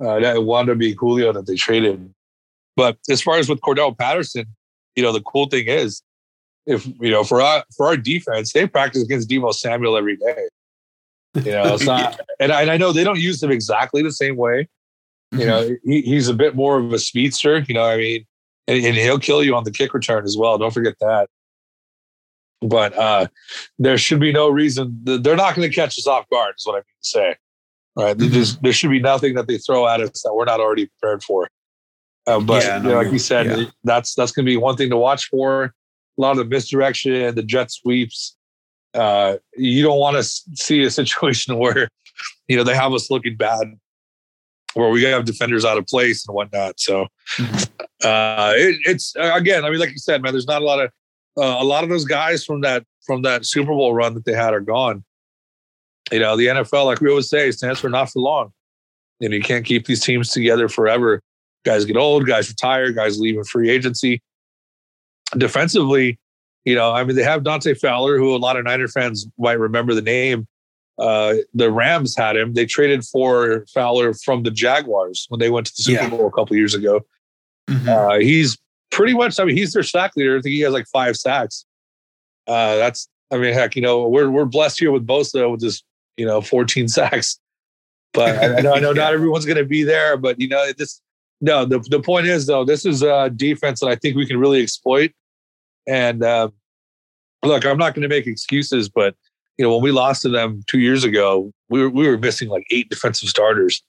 Uh, 0.00 0.20
that 0.20 0.44
wound 0.44 0.70
up 0.70 0.78
being 0.78 0.96
Julio 0.96 1.32
that 1.32 1.46
they 1.46 1.56
traded. 1.56 2.12
But 2.76 2.98
as 3.10 3.20
far 3.20 3.36
as 3.36 3.48
with 3.48 3.60
Cordarrelle 3.60 3.96
Patterson, 3.96 4.46
you 4.96 5.02
know, 5.02 5.12
the 5.12 5.20
cool 5.20 5.46
thing 5.46 5.66
is, 5.66 6.02
if 6.66 6.86
you 7.00 7.10
know, 7.10 7.24
for 7.24 7.42
our 7.42 7.64
for 7.76 7.86
our 7.86 7.96
defense, 7.96 8.52
they 8.52 8.66
practice 8.66 9.02
against 9.02 9.28
Deebo 9.28 9.52
Samuel 9.52 9.96
every 9.96 10.16
day. 10.16 10.48
You 11.34 11.52
know, 11.52 11.74
it's 11.74 11.84
not, 11.84 12.20
and, 12.38 12.52
I, 12.52 12.62
and 12.62 12.70
I 12.70 12.76
know 12.76 12.92
they 12.92 13.04
don't 13.04 13.18
use 13.18 13.42
him 13.42 13.50
exactly 13.50 14.02
the 14.02 14.12
same 14.12 14.36
way. 14.36 14.68
You 15.32 15.46
know, 15.46 15.62
mm-hmm. 15.64 15.90
he, 15.90 16.02
he's 16.02 16.28
a 16.28 16.34
bit 16.34 16.54
more 16.54 16.78
of 16.78 16.92
a 16.92 16.98
speedster. 16.98 17.64
You 17.66 17.74
know, 17.74 17.84
I 17.84 17.96
mean, 17.96 18.26
and, 18.68 18.84
and 18.84 18.96
he'll 18.96 19.18
kill 19.18 19.42
you 19.42 19.54
on 19.56 19.64
the 19.64 19.70
kick 19.70 19.92
return 19.92 20.24
as 20.24 20.36
well. 20.36 20.56
Don't 20.56 20.72
forget 20.72 20.94
that 21.00 21.28
but 22.62 22.96
uh, 22.96 23.26
there 23.78 23.98
should 23.98 24.20
be 24.20 24.32
no 24.32 24.48
reason. 24.48 24.98
They're 25.02 25.36
not 25.36 25.54
going 25.54 25.68
to 25.68 25.74
catch 25.74 25.98
us 25.98 26.06
off 26.06 26.28
guard, 26.30 26.54
is 26.56 26.66
what 26.66 26.74
I 26.74 26.78
mean 26.78 26.84
to 27.02 27.08
say. 27.08 27.36
Right? 27.94 28.16
Mm-hmm. 28.16 28.62
there 28.62 28.72
should 28.72 28.90
be 28.90 29.00
nothing 29.00 29.34
that 29.34 29.46
they 29.48 29.58
throw 29.58 29.86
at 29.86 30.00
us 30.00 30.22
that 30.22 30.32
we're 30.32 30.46
not 30.46 30.60
already 30.60 30.86
prepared 30.86 31.22
for. 31.22 31.50
Uh, 32.26 32.40
but 32.40 32.62
yeah, 32.62 32.78
you 32.78 32.88
know, 32.88 32.94
like 32.94 33.12
you 33.12 33.18
said, 33.18 33.46
yeah. 33.46 33.64
that's 33.84 34.14
that's 34.14 34.32
going 34.32 34.46
to 34.46 34.50
be 34.50 34.56
one 34.56 34.76
thing 34.76 34.90
to 34.90 34.96
watch 34.96 35.28
for. 35.28 35.64
A 35.64 36.20
lot 36.20 36.32
of 36.32 36.38
the 36.38 36.44
misdirection, 36.44 37.34
the 37.34 37.42
jet 37.42 37.70
sweeps. 37.70 38.36
Uh, 38.94 39.36
you 39.56 39.82
don't 39.82 39.98
want 39.98 40.16
to 40.16 40.22
see 40.22 40.82
a 40.84 40.90
situation 41.00 41.58
where 41.58 41.88
you 42.48 42.56
know 42.56 42.64
they 42.64 42.74
have 42.74 42.92
us 42.92 43.10
looking 43.10 43.36
bad, 43.36 43.76
where 44.74 44.88
we 44.88 45.02
have 45.02 45.24
defenders 45.24 45.64
out 45.64 45.78
of 45.78 45.86
place 45.86 46.26
and 46.26 46.34
whatnot. 46.34 46.78
So 46.78 47.08
mm-hmm. 47.36 47.56
uh, 48.04 48.52
it, 48.54 48.76
it's 48.84 49.14
again, 49.16 49.64
I 49.64 49.70
mean, 49.70 49.80
like 49.80 49.90
you 49.90 49.98
said, 49.98 50.22
man, 50.22 50.32
there's 50.32 50.46
not 50.46 50.62
a 50.62 50.64
lot 50.64 50.80
of 50.80 50.90
uh, 51.36 51.56
a 51.58 51.64
lot 51.64 51.84
of 51.84 51.90
those 51.90 52.04
guys 52.04 52.44
from 52.44 52.60
that 52.62 52.84
from 53.06 53.22
that 53.22 53.44
Super 53.44 53.72
Bowl 53.72 53.94
run 53.94 54.14
that 54.14 54.24
they 54.24 54.32
had 54.32 54.54
are 54.54 54.60
gone. 54.60 55.04
You 56.10 56.18
know, 56.18 56.36
the 56.36 56.46
NFL, 56.46 56.86
like 56.86 57.00
we 57.00 57.10
always 57.10 57.28
say, 57.28 57.50
stands 57.52 57.80
for 57.80 57.88
not 57.88 58.10
for 58.10 58.20
long. 58.20 58.52
You 59.20 59.28
know, 59.28 59.36
you 59.36 59.42
can't 59.42 59.64
keep 59.64 59.86
these 59.86 60.04
teams 60.04 60.30
together 60.30 60.68
forever. 60.68 61.22
Guys 61.64 61.84
get 61.84 61.96
old, 61.96 62.26
guys 62.26 62.48
retire, 62.48 62.92
guys 62.92 63.20
leave 63.20 63.36
in 63.36 63.44
free 63.44 63.70
agency. 63.70 64.20
Defensively, 65.36 66.18
you 66.64 66.74
know, 66.74 66.92
I 66.92 67.04
mean, 67.04 67.16
they 67.16 67.22
have 67.22 67.44
Dante 67.44 67.74
Fowler, 67.74 68.18
who 68.18 68.34
a 68.34 68.38
lot 68.38 68.56
of 68.56 68.64
Niner 68.64 68.88
fans 68.88 69.26
might 69.38 69.58
remember 69.58 69.94
the 69.94 70.02
name. 70.02 70.46
Uh, 70.98 71.36
the 71.54 71.70
Rams 71.70 72.16
had 72.16 72.36
him. 72.36 72.52
They 72.54 72.66
traded 72.66 73.04
for 73.04 73.64
Fowler 73.72 74.12
from 74.12 74.42
the 74.42 74.50
Jaguars 74.50 75.26
when 75.28 75.40
they 75.40 75.50
went 75.50 75.66
to 75.68 75.72
the 75.76 75.82
Super 75.82 76.02
yeah. 76.02 76.10
Bowl 76.10 76.26
a 76.26 76.30
couple 76.30 76.56
years 76.56 76.74
ago. 76.74 77.00
Mm-hmm. 77.68 77.88
Uh, 77.88 78.18
he's 78.18 78.58
pretty 78.92 79.14
much. 79.14 79.40
I 79.40 79.44
mean, 79.44 79.56
he's 79.56 79.72
their 79.72 79.82
sack 79.82 80.12
leader. 80.16 80.38
I 80.38 80.40
think 80.40 80.52
he 80.52 80.60
has 80.60 80.72
like 80.72 80.86
five 80.86 81.16
sacks. 81.16 81.64
Uh, 82.46 82.76
that's. 82.76 83.08
I 83.32 83.38
mean, 83.38 83.54
heck, 83.54 83.74
you 83.74 83.82
know, 83.82 84.06
we're 84.06 84.30
we're 84.30 84.44
blessed 84.44 84.78
here 84.78 84.92
with 84.92 85.06
Bosa 85.06 85.50
with 85.50 85.60
just 85.60 85.84
you 86.16 86.26
know 86.26 86.40
14 86.40 86.86
sacks. 86.88 87.40
But 88.12 88.36
I, 88.36 88.58
I 88.58 88.60
know, 88.60 88.74
I 88.74 88.78
know 88.78 88.92
not 88.92 89.14
everyone's 89.14 89.46
going 89.46 89.56
to 89.56 89.64
be 89.64 89.82
there. 89.82 90.16
But 90.16 90.38
you 90.38 90.48
know, 90.48 90.70
this 90.76 91.00
no. 91.40 91.64
The 91.64 91.80
the 91.90 92.00
point 92.00 92.26
is 92.26 92.46
though, 92.46 92.64
this 92.64 92.84
is 92.84 93.02
a 93.02 93.30
defense 93.34 93.80
that 93.80 93.88
I 93.88 93.96
think 93.96 94.16
we 94.16 94.26
can 94.26 94.38
really 94.38 94.62
exploit. 94.62 95.12
And 95.88 96.22
uh, 96.22 96.50
look, 97.42 97.64
I'm 97.64 97.78
not 97.78 97.94
going 97.94 98.02
to 98.02 98.08
make 98.08 98.26
excuses, 98.26 98.88
but 98.88 99.16
you 99.58 99.64
know, 99.64 99.74
when 99.74 99.82
we 99.82 99.92
lost 99.92 100.22
to 100.22 100.28
them 100.28 100.62
two 100.66 100.78
years 100.78 101.04
ago, 101.04 101.52
we 101.68 101.80
were 101.80 101.90
we 101.90 102.06
were 102.06 102.18
missing 102.18 102.48
like 102.48 102.66
eight 102.70 102.90
defensive 102.90 103.30
starters, 103.30 103.82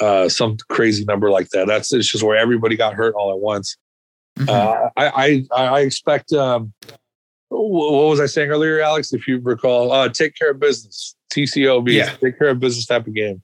uh, 0.00 0.28
some 0.28 0.56
crazy 0.68 1.04
number 1.04 1.30
like 1.30 1.48
that. 1.50 1.66
That's 1.68 1.92
it's 1.92 2.10
just 2.10 2.24
where 2.24 2.36
everybody 2.36 2.76
got 2.76 2.94
hurt 2.94 3.14
all 3.14 3.30
at 3.30 3.38
once. 3.38 3.76
Mm-hmm. 4.38 4.48
Uh, 4.48 4.90
I, 4.96 5.44
I, 5.52 5.64
I 5.64 5.80
expect. 5.80 6.32
Um, 6.32 6.72
what 7.48 8.08
was 8.08 8.20
I 8.20 8.26
saying 8.26 8.50
earlier, 8.50 8.80
Alex? 8.80 9.12
If 9.12 9.28
you 9.28 9.38
recall, 9.38 9.92
uh, 9.92 10.08
take 10.08 10.34
care 10.34 10.50
of 10.50 10.60
business. 10.60 11.14
TCOB, 11.32 11.92
yeah. 11.92 12.10
take 12.16 12.38
care 12.38 12.48
of 12.48 12.60
business 12.60 12.86
type 12.86 13.06
of 13.06 13.14
game. 13.14 13.42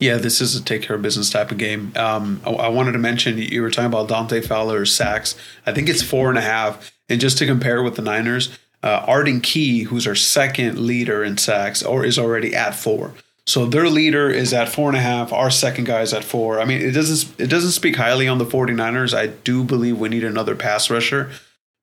Yeah, 0.00 0.16
this 0.16 0.40
is 0.40 0.54
a 0.54 0.62
take 0.62 0.82
care 0.82 0.94
of 0.94 1.02
business 1.02 1.30
type 1.30 1.50
of 1.50 1.58
game. 1.58 1.92
Um, 1.96 2.40
I, 2.46 2.50
I, 2.50 2.68
wanted 2.68 2.92
to 2.92 2.98
mention 2.98 3.36
you 3.36 3.62
were 3.62 3.70
talking 3.70 3.86
about 3.86 4.08
Dante 4.08 4.40
Fowler's 4.40 4.94
sacks. 4.94 5.34
I 5.66 5.72
think 5.72 5.88
it's 5.88 6.02
four 6.02 6.28
and 6.28 6.38
a 6.38 6.42
half. 6.42 6.92
And 7.08 7.20
just 7.20 7.38
to 7.38 7.46
compare 7.46 7.82
with 7.82 7.96
the 7.96 8.02
Niners, 8.02 8.56
uh, 8.84 9.04
Arden 9.06 9.40
Key, 9.40 9.84
who's 9.84 10.06
our 10.06 10.14
second 10.14 10.78
leader 10.78 11.24
in 11.24 11.36
sacks, 11.36 11.82
or 11.82 12.04
is 12.04 12.18
already 12.18 12.54
at 12.54 12.76
four. 12.76 13.14
So 13.48 13.64
their 13.64 13.88
leader 13.88 14.28
is 14.28 14.52
at 14.52 14.68
four 14.68 14.90
and 14.90 14.96
a 14.98 15.00
half. 15.00 15.32
Our 15.32 15.50
second 15.50 15.84
guy 15.84 16.02
is 16.02 16.12
at 16.12 16.22
four. 16.22 16.60
I 16.60 16.66
mean, 16.66 16.82
it 16.82 16.90
doesn't 16.90 17.40
it 17.40 17.46
doesn't 17.46 17.70
speak 17.70 17.96
highly 17.96 18.28
on 18.28 18.36
the 18.36 18.44
49ers. 18.44 19.16
I 19.16 19.28
do 19.28 19.64
believe 19.64 19.98
we 19.98 20.10
need 20.10 20.22
another 20.22 20.54
pass 20.54 20.90
rusher, 20.90 21.30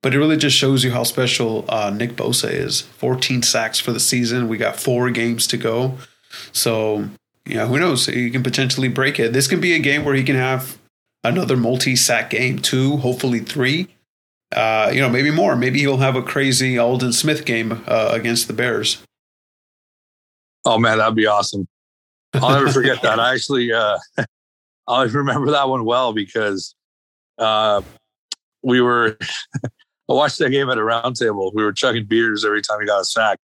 but 0.04 0.14
it 0.14 0.20
really 0.20 0.38
just 0.38 0.56
shows 0.56 0.84
you 0.84 0.92
how 0.92 1.04
special 1.04 1.66
uh, 1.68 1.90
Nick 1.90 2.12
Bosa 2.12 2.52
is. 2.52 2.82
14 2.82 3.42
sacks 3.42 3.80
for 3.80 3.92
the 3.92 4.00
season. 4.00 4.48
We 4.48 4.58
got 4.58 4.80
four 4.80 5.10
games 5.10 5.48
to 5.48 5.58
go. 5.58 5.98
So 6.52 7.10
yeah, 7.48 7.66
who 7.66 7.80
knows? 7.80 8.06
He 8.06 8.30
can 8.30 8.44
potentially 8.44 8.88
break 8.88 9.20
it. 9.20 9.34
This 9.34 9.48
can 9.48 9.60
be 9.60 9.74
a 9.74 9.80
game 9.80 10.06
where 10.06 10.14
he 10.14 10.24
can 10.24 10.36
have 10.36 10.78
another 11.24 11.58
multi-sack 11.58 12.30
game, 12.30 12.60
two, 12.60 12.98
hopefully 12.98 13.40
three. 13.40 13.88
Uh, 14.56 14.92
you 14.94 15.02
know, 15.02 15.10
maybe 15.10 15.32
more. 15.32 15.56
Maybe 15.56 15.80
he'll 15.80 15.98
have 15.98 16.16
a 16.16 16.22
crazy 16.22 16.78
Aldon 16.78 17.14
Smith 17.14 17.44
game 17.44 17.84
uh, 17.88 18.10
against 18.12 18.46
the 18.46 18.54
Bears. 18.54 19.02
Oh 20.66 20.80
man, 20.80 20.98
that'd 20.98 21.16
be 21.16 21.28
awesome. 21.28 21.68
I'll 22.34 22.50
never 22.50 22.72
forget 22.72 23.02
that. 23.04 23.20
I 23.20 23.34
actually, 23.36 23.72
uh, 23.72 23.98
I 24.88 25.04
remember 25.04 25.52
that 25.52 25.70
one 25.70 25.86
well 25.86 26.14
because 26.14 26.76
uh, 27.38 27.82
we 28.64 28.82
were. 28.82 29.18
I 30.08 30.14
watched 30.14 30.38
that 30.38 30.52
game 30.52 30.70
at 30.70 30.78
a 30.78 30.84
round 30.84 31.16
table. 31.16 31.52
We 31.56 31.64
were 31.64 31.74
chugging 31.74 32.06
beers 32.06 32.46
every 32.46 32.62
time 32.62 32.80
he 32.80 32.86
got 32.86 33.02
a 33.02 33.06
sack. 33.06 33.40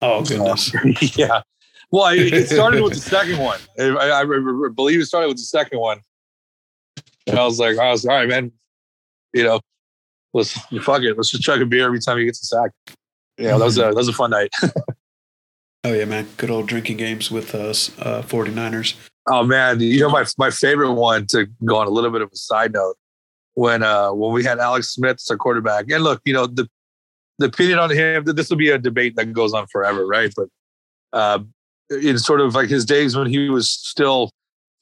Oh 0.00 0.24
goodness! 0.24 0.74
Uh, 0.74 0.92
yeah. 1.00 1.42
Well, 1.90 2.06
it 2.14 2.46
started 2.46 2.82
with 2.82 2.94
the 2.94 3.00
second 3.00 3.38
one. 3.38 3.58
I, 3.78 3.84
I, 3.84 4.20
I, 4.20 4.24
believe 4.74 5.00
it 5.00 5.06
started 5.06 5.28
with 5.28 5.38
the 5.38 5.42
second 5.42 5.78
one. 5.80 6.00
And 7.26 7.38
I 7.38 7.44
was 7.44 7.58
like, 7.58 7.78
I 7.78 7.90
was 7.90 8.04
all 8.04 8.14
right, 8.14 8.28
man. 8.28 8.52
You 9.32 9.44
know, 9.44 9.60
let's 10.34 10.52
fuck 10.82 11.02
it. 11.02 11.16
Let's 11.16 11.30
just 11.30 11.42
chug 11.42 11.62
a 11.62 11.66
beer 11.66 11.86
every 11.86 12.00
time 12.00 12.18
he 12.18 12.24
gets 12.24 12.42
a 12.42 12.46
sack. 12.46 12.70
Yeah, 13.38 13.56
that 13.56 13.64
was 13.64 13.78
a 13.78 13.82
that 13.82 13.94
was 13.94 14.08
a 14.08 14.12
fun 14.12 14.30
night. 14.30 14.52
Oh 15.88 15.94
yeah, 15.94 16.04
man! 16.04 16.28
Good 16.36 16.50
old 16.50 16.66
drinking 16.66 16.98
games 16.98 17.30
with 17.30 17.54
us 17.54 17.90
uh, 18.00 18.20
49ers. 18.20 18.94
Oh 19.26 19.42
man, 19.42 19.80
you 19.80 20.00
know 20.00 20.10
my 20.10 20.26
my 20.36 20.50
favorite 20.50 20.92
one 20.92 21.26
to 21.28 21.46
go 21.64 21.78
on 21.78 21.86
a 21.86 21.90
little 21.90 22.10
bit 22.10 22.20
of 22.20 22.28
a 22.30 22.36
side 22.36 22.74
note 22.74 22.96
when 23.54 23.82
uh 23.82 24.12
when 24.12 24.34
we 24.34 24.44
had 24.44 24.58
Alex 24.58 24.90
Smith 24.90 25.16
as 25.16 25.30
our 25.30 25.38
quarterback. 25.38 25.90
And 25.90 26.04
look, 26.04 26.20
you 26.26 26.34
know 26.34 26.46
the 26.46 26.68
the 27.38 27.46
opinion 27.46 27.78
on 27.78 27.88
him. 27.88 28.24
This 28.24 28.50
will 28.50 28.58
be 28.58 28.68
a 28.68 28.76
debate 28.76 29.16
that 29.16 29.32
goes 29.32 29.54
on 29.54 29.66
forever, 29.68 30.06
right? 30.06 30.30
But 30.36 30.48
uh, 31.14 31.38
it's 31.88 32.22
sort 32.22 32.42
of 32.42 32.54
like 32.54 32.68
his 32.68 32.84
days 32.84 33.16
when 33.16 33.26
he 33.26 33.48
was 33.48 33.70
still 33.70 34.30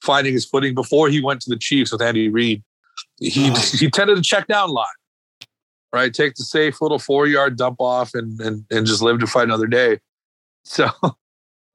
finding 0.03 0.33
his 0.33 0.43
footing 0.43 0.75
before 0.75 1.07
he 1.07 1.21
went 1.21 1.39
to 1.43 1.49
the 1.49 1.57
Chiefs 1.57 1.93
with 1.93 2.01
Andy 2.01 2.27
Reid. 2.27 2.61
He 3.21 3.49
uh 3.49 3.55
he 3.55 3.89
tended 3.89 4.17
to 4.17 4.23
check 4.23 4.47
down 4.47 4.67
a 4.67 4.73
lot, 4.73 4.89
right? 5.93 6.13
Take 6.13 6.35
the 6.35 6.43
safe 6.43 6.81
little 6.81 6.99
four 6.99 7.27
yard 7.27 7.55
dump 7.55 7.77
off 7.79 8.13
and 8.13 8.37
and 8.41 8.65
and 8.69 8.85
just 8.85 9.01
live 9.01 9.19
to 9.19 9.27
fight 9.27 9.45
another 9.45 9.67
day. 9.67 9.99
So 10.67 10.89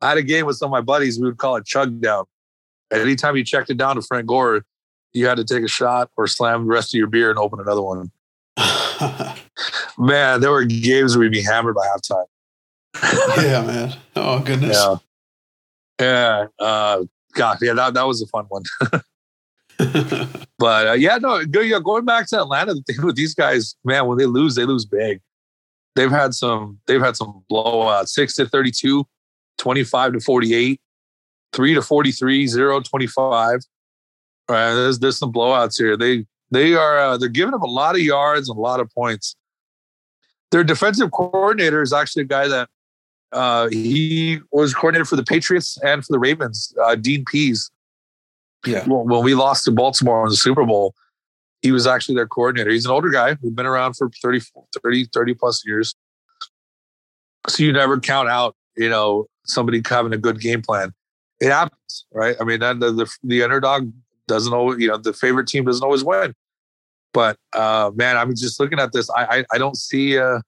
I 0.01 0.11
had 0.11 0.19
a 0.19 0.23
game 0.23 0.47
with 0.47 0.57
some 0.57 0.67
of 0.67 0.71
my 0.71 0.81
buddies. 0.81 1.19
We 1.19 1.27
would 1.27 1.39
call 1.39 1.57
it 1.57 1.65
chug 1.65 2.01
down. 2.01 2.25
Anytime 2.93 3.37
you 3.37 3.45
checked 3.45 3.71
it 3.71 3.79
down 3.79 3.97
to 3.97 4.03
Frank 4.03 4.27
Gore, 4.27 4.65
you 5.15 5.27
had 5.27 5.39
to 5.39 5.45
take 5.45 5.65
a 5.65 5.69
shot 5.69 6.11
or 6.17 6.27
slam 6.27 6.67
the 6.67 6.73
rest 6.73 6.95
of 6.95 6.99
your 6.99 7.07
beer 7.07 7.31
and 7.31 7.39
open 7.39 7.59
another 7.59 7.83
one. 7.83 8.11
man, 9.99 10.41
there 10.41 10.51
were 10.51 10.65
games 10.65 11.17
where 11.17 11.23
we'd 11.23 11.33
be 11.33 11.43
hammered 11.43 11.75
by 11.75 11.87
halftime. 11.87 12.27
yeah, 13.39 13.67
man. 13.67 13.95
Oh 14.15 14.41
goodness. 14.41 14.77
Yeah. 14.77 14.97
Yeah. 16.01 16.47
Uh, 16.59 17.05
God, 17.35 17.59
yeah, 17.63 17.73
that, 17.73 17.95
that 17.95 18.07
was 18.07 18.21
a 18.21 18.27
fun 18.27 18.45
one. 18.49 18.63
but 20.59 20.87
uh, 20.87 20.93
yeah, 20.93 21.17
no, 21.17 21.45
go, 21.47 21.61
yeah, 21.61 21.81
going 21.83 22.05
back 22.05 22.27
to 22.29 22.41
Atlanta, 22.41 22.75
the 22.75 22.83
thing 22.83 23.05
with 23.07 23.17
these 23.17 23.35
guys, 23.35 23.75
man, 23.85 24.07
when 24.07 24.19
they 24.19 24.27
lose, 24.27 24.55
they 24.55 24.67
lose 24.67 24.85
big 24.85 25.23
they've 25.95 26.11
had 26.11 26.35
some 26.35 26.79
they've 26.87 27.01
had 27.01 27.17
some 27.17 27.45
blowouts 27.51 28.09
6 28.09 28.35
to 28.35 28.49
32 28.49 29.07
25 29.59 30.15
to 30.15 30.21
48, 30.21 30.81
3 31.53 31.75
to 31.75 31.83
43, 31.83 32.47
0 32.47 32.81
25. 32.81 33.61
All 34.49 34.57
right, 34.57 34.75
there's 34.75 34.99
there's 34.99 35.19
some 35.19 35.33
blowouts 35.33 35.79
here. 35.79 35.97
They 35.97 36.27
they 36.51 36.75
are 36.75 36.99
uh, 36.99 37.17
they're 37.17 37.29
giving 37.29 37.55
up 37.55 37.63
a 37.63 37.71
lot 37.71 37.95
of 37.95 38.03
yards 38.03 38.49
and 38.49 38.59
a 38.59 38.61
lot 38.61 38.81
of 38.81 38.91
points. 38.91 39.37
Their 40.51 40.65
defensive 40.65 41.11
coordinator 41.13 41.81
is 41.81 41.93
actually 41.93 42.23
a 42.23 42.27
guy 42.27 42.49
that 42.49 42.69
uh, 43.33 43.69
he 43.69 44.41
was 44.51 44.75
coordinator 44.75 45.07
for 45.07 45.17
the 45.17 45.23
Patriots 45.23 45.79
and 45.83 46.05
for 46.05 46.13
the 46.13 46.19
Ravens, 46.19 46.75
uh, 46.83 46.95
Dean 46.95 47.25
Pees. 47.25 47.71
Yeah. 48.67 48.85
When 48.87 49.25
we 49.25 49.35
lost 49.35 49.65
to 49.65 49.73
Baltimore 49.73 50.25
in 50.25 50.31
the 50.31 50.37
Super 50.37 50.65
Bowl, 50.65 50.95
he 51.63 51.73
was 51.73 51.87
actually 51.87 52.17
their 52.17 52.27
coordinator. 52.27 52.71
He's 52.71 52.85
an 52.85 52.91
older 52.91 53.09
guy 53.09 53.35
who's 53.35 53.53
been 53.53 53.67
around 53.67 53.95
for 53.95 54.11
30, 54.23 54.41
30, 54.83 55.05
30 55.07 55.35
plus 55.35 55.65
years. 55.65 55.95
So 57.49 57.63
you 57.63 57.73
never 57.73 57.99
count 57.99 58.29
out, 58.29 58.55
you 58.77 58.89
know, 58.89 59.27
somebody 59.45 59.81
having 59.89 60.13
a 60.13 60.19
good 60.19 60.41
game 60.41 60.63
plan. 60.63 60.93
It 61.41 61.51
happens, 61.51 62.05
right? 62.13 62.37
I 62.41 62.45
mean, 62.45 62.61
the, 62.61 62.75
the, 62.75 63.11
the 63.23 63.43
underdog 63.43 63.91
doesn't 64.29 64.53
always, 64.53 64.79
you 64.81 64.89
know, 64.89 64.97
the 64.97 65.13
favorite 65.13 65.47
team 65.49 65.65
doesn't 65.65 65.83
always 65.83 66.05
win. 66.05 66.35
But 67.13 67.37
uh, 67.53 67.91
man, 67.95 68.17
I'm 68.17 68.35
just 68.35 68.59
looking 68.59 68.79
at 68.79 68.93
this. 68.93 69.11
I 69.11 69.25
I, 69.25 69.45
I 69.53 69.59
don't 69.59 69.77
see 69.77 70.17
a, 70.17 70.41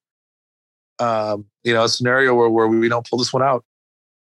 um, 0.98 1.44
you 1.62 1.74
know, 1.74 1.84
a 1.84 1.88
scenario 1.88 2.34
where, 2.34 2.48
where 2.48 2.68
we 2.68 2.88
don't 2.88 3.08
pull 3.08 3.18
this 3.18 3.32
one 3.32 3.42
out. 3.42 3.64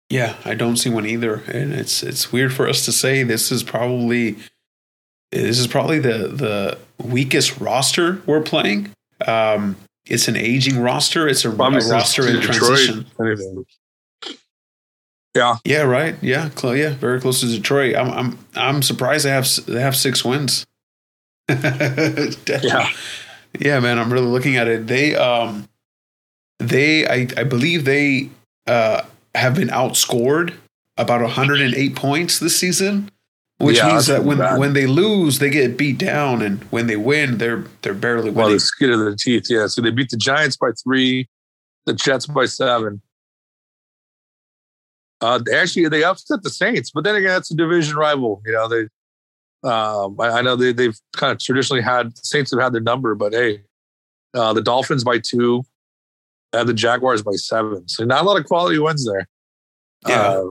Yeah, 0.09 0.35
I 0.45 0.55
don't 0.55 0.77
see 0.77 0.89
one 0.89 1.05
either, 1.05 1.43
and 1.47 1.73
it's 1.73 2.03
it's 2.03 2.31
weird 2.31 2.53
for 2.53 2.67
us 2.67 2.85
to 2.85 2.91
say 2.91 3.23
this 3.23 3.51
is 3.51 3.63
probably 3.63 4.37
this 5.31 5.59
is 5.59 5.67
probably 5.67 5.99
the 5.99 6.27
the 6.27 6.77
weakest 7.03 7.59
roster 7.59 8.21
we're 8.25 8.41
playing. 8.41 8.91
Um, 9.25 9.75
it's 10.05 10.27
an 10.27 10.35
aging 10.35 10.79
roster. 10.79 11.27
It's 11.27 11.43
a, 11.45 11.49
a 11.49 11.53
roster 11.53 12.27
in 12.27 12.41
transition. 12.41 13.05
Anything. 13.19 13.65
Yeah. 15.35 15.57
Yeah. 15.65 15.81
Right. 15.81 16.15
Yeah. 16.21 16.49
Cl- 16.49 16.75
yeah. 16.75 16.95
Very 16.95 17.19
close 17.19 17.41
to 17.41 17.47
Detroit. 17.47 17.95
I'm. 17.95 18.09
I'm. 18.11 18.39
I'm 18.55 18.81
surprised 18.81 19.25
they 19.25 19.29
have 19.29 19.47
they 19.67 19.81
have 19.81 19.95
six 19.95 20.23
wins. 20.23 20.65
yeah. 21.49 22.89
Yeah, 23.59 23.79
man. 23.79 23.99
I'm 23.99 24.11
really 24.11 24.27
looking 24.27 24.57
at 24.57 24.67
it. 24.67 24.87
They 24.87 25.15
um, 25.15 25.67
they 26.59 27.05
I 27.07 27.27
I 27.37 27.43
believe 27.43 27.85
they 27.85 28.29
uh 28.65 29.01
have 29.35 29.55
been 29.55 29.69
outscored 29.69 30.53
about 30.97 31.21
108 31.21 31.95
points 31.95 32.39
this 32.39 32.57
season, 32.57 33.11
which 33.59 33.77
yeah, 33.77 33.87
means 33.87 34.05
that 34.05 34.23
when 34.23 34.37
bad. 34.37 34.59
when 34.59 34.73
they 34.73 34.85
lose, 34.85 35.39
they 35.39 35.49
get 35.49 35.77
beat 35.77 35.97
down, 35.97 36.41
and 36.41 36.63
when 36.65 36.87
they 36.87 36.95
win, 36.95 37.39
they're 37.39 37.63
they're 37.81 37.95
barely 37.95 38.29
winning. 38.29 38.35
Well, 38.35 38.49
the 38.51 38.59
skin 38.59 38.91
of 38.91 38.99
their 38.99 39.15
teeth. 39.15 39.47
Yeah. 39.49 39.67
So 39.67 39.81
they 39.81 39.89
beat 39.89 40.09
the 40.09 40.17
Giants 40.17 40.57
by 40.57 40.71
three, 40.83 41.27
the 41.85 41.93
Jets 41.93 42.27
by 42.27 42.45
seven. 42.45 43.01
Uh, 45.21 45.39
actually, 45.55 45.87
they 45.89 46.03
upset 46.03 46.43
the 46.43 46.51
Saints, 46.51 46.91
but 46.91 47.03
then 47.03 47.15
again, 47.15 47.29
that's 47.29 47.49
a 47.49 47.55
division 47.55 47.95
rival. 47.97 48.41
You 48.45 48.53
know, 48.53 48.67
they. 48.67 48.87
Um, 49.67 50.15
I, 50.19 50.29
I, 50.29 50.41
know 50.43 50.55
they, 50.55 50.71
they've 50.71 50.97
kind 51.13 51.31
of 51.31 51.39
traditionally 51.39 51.81
had 51.81 52.15
Saints 52.19 52.51
have 52.51 52.61
had 52.61 52.73
their 52.73 52.81
number, 52.81 53.15
but 53.15 53.33
hey, 53.33 53.63
uh, 54.35 54.53
the 54.53 54.61
Dolphins 54.61 55.03
by 55.03 55.17
two, 55.17 55.63
and 56.53 56.69
the 56.69 56.75
Jaguars 56.75 57.23
by 57.23 57.31
seven. 57.31 57.87
So 57.87 58.05
not 58.05 58.21
a 58.21 58.25
lot 58.25 58.39
of 58.39 58.45
quality 58.45 58.77
wins 58.77 59.05
there. 59.05 59.27
Yeah. 60.07 60.21
Uh, 60.21 60.43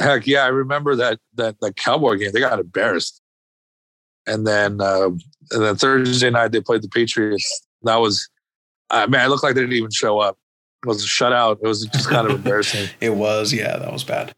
heck 0.00 0.26
yeah, 0.26 0.44
I 0.44 0.48
remember 0.48 0.96
that 0.96 1.18
that 1.34 1.56
that 1.60 1.76
Cowboy 1.76 2.16
game. 2.16 2.32
They 2.32 2.40
got 2.40 2.58
embarrassed, 2.58 3.20
and 4.26 4.46
then 4.46 4.80
uh, 4.80 5.10
and 5.50 5.62
then 5.62 5.76
Thursday 5.76 6.30
night 6.30 6.52
they 6.52 6.60
played 6.60 6.82
the 6.82 6.88
Patriots. 6.88 7.66
That 7.82 7.96
was, 7.96 8.28
I 8.90 9.06
mean, 9.06 9.20
it 9.20 9.28
looked 9.28 9.42
like 9.42 9.54
they 9.54 9.60
didn't 9.60 9.76
even 9.76 9.90
show 9.90 10.18
up 10.18 10.38
It 10.82 10.88
was 10.88 11.04
a 11.04 11.06
shutout. 11.06 11.58
It 11.62 11.68
was 11.68 11.84
just 11.86 12.08
kind 12.08 12.26
of 12.26 12.34
embarrassing. 12.38 12.88
it 13.00 13.10
was, 13.10 13.52
yeah, 13.52 13.76
that 13.76 13.92
was 13.92 14.04
bad. 14.04 14.34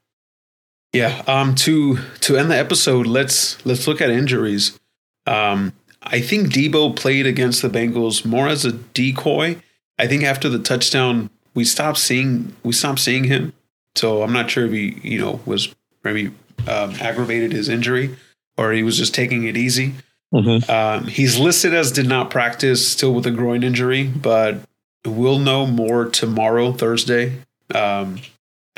Yeah. 0.93 1.23
Um. 1.27 1.55
To 1.57 1.99
to 2.21 2.37
end 2.37 2.51
the 2.51 2.57
episode, 2.59 3.07
let's 3.07 3.65
let's 3.67 3.87
look 3.87 4.01
at 4.01 4.11
injuries. 4.11 4.79
Um. 5.27 5.73
I 6.09 6.21
think 6.21 6.53
Deebo 6.53 6.95
played 6.95 7.27
against 7.27 7.63
the 7.63 7.69
Bengals 7.69 8.25
more 8.25 8.47
as 8.47 8.65
a 8.65 8.71
decoy. 8.71 9.61
I 9.99 10.07
think 10.07 10.23
after 10.23 10.49
the 10.49 10.61
touchdown, 10.61 11.31
we 11.55 11.65
stopped 11.65 11.99
seeing 11.99 12.55
we 12.63 12.73
stopped 12.73 13.01
seeing 13.01 13.25
him. 13.25 13.53
So 13.97 14.23
I'm 14.23 14.33
not 14.33 14.51
sure 14.51 14.67
if 14.67 14.73
he 14.73 15.01
you 15.03 15.21
know 15.21 15.41
was 15.47 15.75
maybe 16.05 16.29
um, 16.69 16.93
aggravated 17.01 17.53
his 17.53 17.69
injury 17.69 18.17
or 18.57 18.73
he 18.73 18.83
was 18.83 18.97
just 18.97 19.15
taking 19.15 19.45
it 19.45 19.57
easy. 19.57 19.95
Mm-hmm. 20.33 20.71
Um, 20.71 21.07
he's 21.07 21.39
listed 21.39 21.75
as 21.75 21.93
did 21.93 22.07
not 22.07 22.31
practice, 22.31 22.87
still 22.87 23.15
with 23.15 23.27
a 23.27 23.31
groin 23.31 23.63
injury, 23.63 24.05
but 24.05 24.59
we'll 25.05 25.39
know 25.39 25.67
more 25.67 26.07
tomorrow, 26.07 26.73
Thursday. 26.73 27.39
Um, 27.75 28.19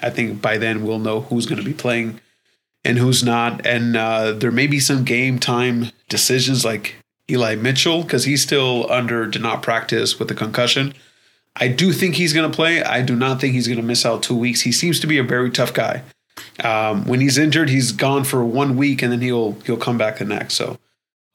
I 0.01 0.11
think 0.11 0.41
by 0.41 0.59
then 0.59 0.85
we'll 0.85 0.99
know 0.99 1.23
who's 1.23 1.47
going 1.47 1.59
to 1.59 1.65
be 1.65 1.75
playing 1.75 2.21
and 2.85 2.99
who's 2.99 3.25
not. 3.25 3.67
And 3.67 3.97
uh, 3.97 4.33
there 4.33 4.53
may 4.53 4.67
be 4.67 4.81
some 4.81 5.05
game 5.05 5.39
time 5.39 5.87
decisions 6.09 6.65
like 6.65 6.97
Eli 7.31 7.55
Mitchell 7.57 8.03
because 8.03 8.25
he's 8.25 8.43
still 8.43 8.91
under 8.91 9.27
did 9.27 9.43
not 9.43 9.63
practice 9.63 10.19
with 10.19 10.31
a 10.31 10.35
concussion. 10.35 10.95
I 11.61 11.69
do 11.69 11.93
think 11.93 12.15
he's 12.15 12.33
going 12.33 12.51
to 12.51 12.55
play. 12.55 12.83
I 12.83 13.03
do 13.03 13.17
not 13.17 13.41
think 13.41 13.55
he's 13.55 13.67
going 13.67 13.81
to 13.81 13.87
miss 13.87 14.07
out 14.07 14.23
two 14.23 14.37
weeks. 14.37 14.63
He 14.63 14.73
seems 14.73 15.01
to 15.01 15.07
be 15.07 15.19
a 15.19 15.23
very 15.23 15.51
tough 15.51 15.75
guy. 15.75 16.03
Um, 16.63 17.05
when 17.07 17.21
he's 17.21 17.39
injured, 17.39 17.69
he's 17.69 17.93
gone 17.93 18.25
for 18.25 18.45
one 18.45 18.77
week 18.77 19.03
and 19.03 19.13
then 19.13 19.21
he'll 19.21 19.53
he'll 19.65 19.77
come 19.77 19.99
back 19.99 20.19
the 20.19 20.25
next. 20.25 20.55
So 20.55 20.79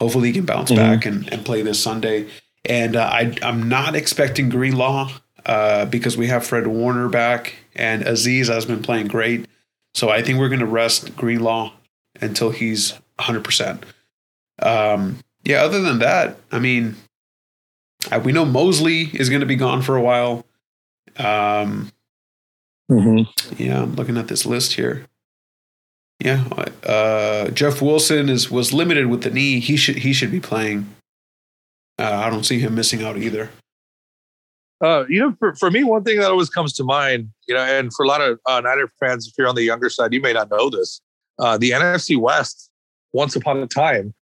hopefully 0.00 0.28
he 0.28 0.34
can 0.34 0.44
bounce 0.44 0.70
mm-hmm. 0.70 0.82
back 0.82 1.06
and, 1.06 1.30
and 1.32 1.44
play 1.44 1.62
this 1.62 1.82
Sunday. 1.82 2.28
And 2.64 2.96
uh, 2.96 3.04
I, 3.04 3.36
I'm 3.42 3.68
not 3.68 3.94
expecting 3.94 4.48
Greenlaw 4.48 5.10
uh, 5.44 5.84
because 5.86 6.16
we 6.16 6.28
have 6.28 6.46
Fred 6.46 6.66
Warner 6.66 7.08
back 7.08 7.56
and 7.76 8.02
Azeez 8.04 8.48
has 8.48 8.64
been 8.64 8.82
playing 8.82 9.08
great. 9.08 9.46
So 9.94 10.08
I 10.08 10.22
think 10.22 10.38
we're 10.38 10.48
going 10.48 10.60
to 10.60 10.66
rest 10.66 11.16
Greenlaw 11.16 11.72
until 12.20 12.50
he's 12.50 12.94
100%. 13.18 13.82
Um, 14.60 15.18
yeah, 15.44 15.62
other 15.62 15.80
than 15.80 15.98
that, 15.98 16.38
I 16.50 16.58
mean, 16.58 16.96
uh, 18.10 18.20
we 18.22 18.32
know 18.32 18.44
Mosley 18.44 19.10
is 19.14 19.28
going 19.28 19.40
to 19.40 19.46
be 19.46 19.56
gone 19.56 19.82
for 19.82 19.96
a 19.96 20.02
while. 20.02 20.44
Um, 21.16 21.92
mm-hmm. 22.90 23.62
Yeah, 23.62 23.82
I'm 23.82 23.94
looking 23.94 24.16
at 24.16 24.28
this 24.28 24.44
list 24.46 24.74
here. 24.74 25.06
Yeah, 26.20 26.44
uh, 26.86 27.50
Jeff 27.50 27.82
Wilson 27.82 28.28
is 28.28 28.50
was 28.50 28.72
limited 28.72 29.06
with 29.06 29.22
the 29.22 29.30
knee. 29.30 29.60
He 29.60 29.76
should 29.76 29.96
he 29.96 30.12
should 30.12 30.30
be 30.30 30.40
playing. 30.40 30.94
Uh, 31.98 32.22
I 32.24 32.30
don't 32.30 32.44
see 32.44 32.60
him 32.60 32.74
missing 32.74 33.02
out 33.02 33.16
either. 33.16 33.50
Uh, 34.80 35.04
you 35.08 35.20
know, 35.20 35.34
for, 35.38 35.54
for 35.54 35.70
me, 35.70 35.84
one 35.84 36.02
thing 36.02 36.18
that 36.18 36.30
always 36.30 36.50
comes 36.50 36.72
to 36.74 36.84
mind, 36.84 37.30
you 37.46 37.54
know, 37.54 37.60
and 37.60 37.92
for 37.94 38.04
a 38.04 38.08
lot 38.08 38.20
of 38.20 38.38
uh, 38.46 38.60
Niner 38.60 38.90
fans, 39.00 39.26
if 39.26 39.34
you're 39.38 39.48
on 39.48 39.54
the 39.54 39.62
younger 39.62 39.88
side, 39.88 40.12
you 40.12 40.20
may 40.20 40.32
not 40.32 40.50
know 40.50 40.68
this. 40.68 41.00
Uh, 41.38 41.56
the 41.56 41.70
NFC 41.70 42.18
West, 42.18 42.70
once 43.12 43.34
upon 43.36 43.58
a 43.58 43.66
time, 43.66 44.12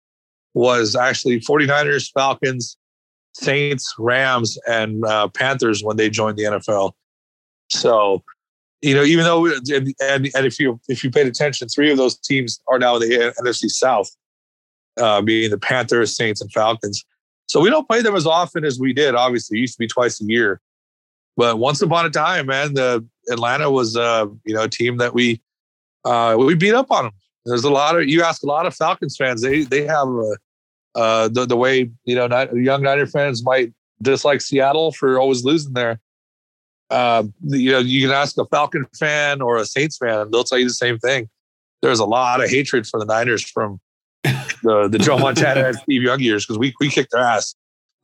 was 0.54 0.94
actually 0.94 1.40
49ers, 1.40 2.10
Falcons, 2.12 2.76
Saints, 3.32 3.94
Rams, 3.98 4.58
and 4.66 5.04
uh, 5.04 5.28
Panthers 5.28 5.82
when 5.82 5.96
they 5.96 6.10
joined 6.10 6.38
the 6.38 6.44
NFL. 6.44 6.92
So, 7.70 8.22
you 8.80 8.94
know, 8.94 9.02
even 9.02 9.24
though 9.24 9.46
and, 9.46 9.94
and, 10.00 10.30
and 10.34 10.46
if 10.46 10.58
you 10.58 10.80
if 10.88 11.02
you 11.02 11.10
paid 11.10 11.26
attention, 11.26 11.68
three 11.68 11.90
of 11.90 11.96
those 11.96 12.18
teams 12.18 12.60
are 12.68 12.78
now 12.78 12.96
in 12.96 13.08
the 13.08 13.34
NFC 13.42 13.70
South, 13.70 14.10
uh, 15.00 15.22
being 15.22 15.50
the 15.50 15.58
Panthers, 15.58 16.16
Saints, 16.16 16.40
and 16.40 16.52
Falcons. 16.52 17.04
So 17.46 17.60
we 17.60 17.70
don't 17.70 17.88
play 17.88 18.02
them 18.02 18.16
as 18.16 18.26
often 18.26 18.64
as 18.64 18.78
we 18.78 18.92
did. 18.92 19.14
Obviously, 19.14 19.58
it 19.58 19.62
used 19.62 19.74
to 19.74 19.78
be 19.78 19.86
twice 19.86 20.20
a 20.20 20.24
year. 20.24 20.60
But 21.36 21.58
once 21.58 21.80
upon 21.80 22.06
a 22.06 22.10
time, 22.10 22.46
man, 22.46 22.74
the 22.74 23.06
Atlanta 23.30 23.70
was 23.70 23.96
uh, 23.96 24.26
you 24.44 24.54
know 24.54 24.64
a 24.64 24.68
team 24.68 24.98
that 24.98 25.14
we 25.14 25.40
uh, 26.04 26.36
we 26.38 26.54
beat 26.54 26.74
up 26.74 26.90
on 26.90 27.04
them. 27.04 27.12
There's 27.46 27.64
a 27.64 27.70
lot 27.70 27.98
of 27.98 28.08
you 28.08 28.22
ask 28.22 28.42
a 28.42 28.46
lot 28.46 28.66
of 28.66 28.74
Falcons 28.74 29.16
fans. 29.16 29.42
They 29.42 29.62
they 29.62 29.86
have 29.86 30.08
a, 30.08 30.36
uh, 30.94 31.28
the 31.28 31.46
the 31.46 31.56
way 31.56 31.90
you 32.04 32.14
know 32.14 32.26
not, 32.26 32.54
young 32.54 32.82
Niner 32.82 33.06
fans 33.06 33.44
might 33.44 33.72
dislike 34.00 34.40
Seattle 34.40 34.92
for 34.92 35.18
always 35.18 35.44
losing 35.44 35.72
there. 35.72 36.00
Uh, 36.90 37.24
you 37.42 37.72
know, 37.72 37.78
you 37.78 38.06
can 38.06 38.14
ask 38.14 38.36
a 38.36 38.44
Falcon 38.46 38.84
fan 38.98 39.40
or 39.40 39.56
a 39.56 39.64
Saints 39.64 39.96
fan; 39.96 40.30
they'll 40.30 40.44
tell 40.44 40.58
you 40.58 40.66
the 40.66 40.74
same 40.74 40.98
thing. 40.98 41.28
There's 41.80 41.98
a 41.98 42.04
lot 42.04 42.42
of 42.42 42.50
hatred 42.50 42.86
for 42.86 43.00
the 43.00 43.06
Niners 43.06 43.42
from 43.42 43.80
the 44.22 44.88
the 44.90 44.98
Joe 44.98 45.18
Montana 45.18 45.68
and 45.68 45.76
Steve 45.76 46.02
Young 46.02 46.20
years 46.20 46.44
because 46.44 46.58
we 46.58 46.74
we 46.80 46.90
kicked 46.90 47.12
their 47.12 47.22
ass. 47.22 47.54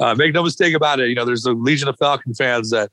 Uh, 0.01 0.14
make 0.14 0.33
no 0.33 0.42
mistake 0.42 0.74
about 0.74 1.01
it. 1.01 1.09
You 1.09 1.14
know, 1.14 1.24
there's 1.24 1.44
a 1.44 1.53
legion 1.53 1.88
of 1.88 1.96
Falcon 1.98 2.33
fans 2.33 2.70
that 2.70 2.90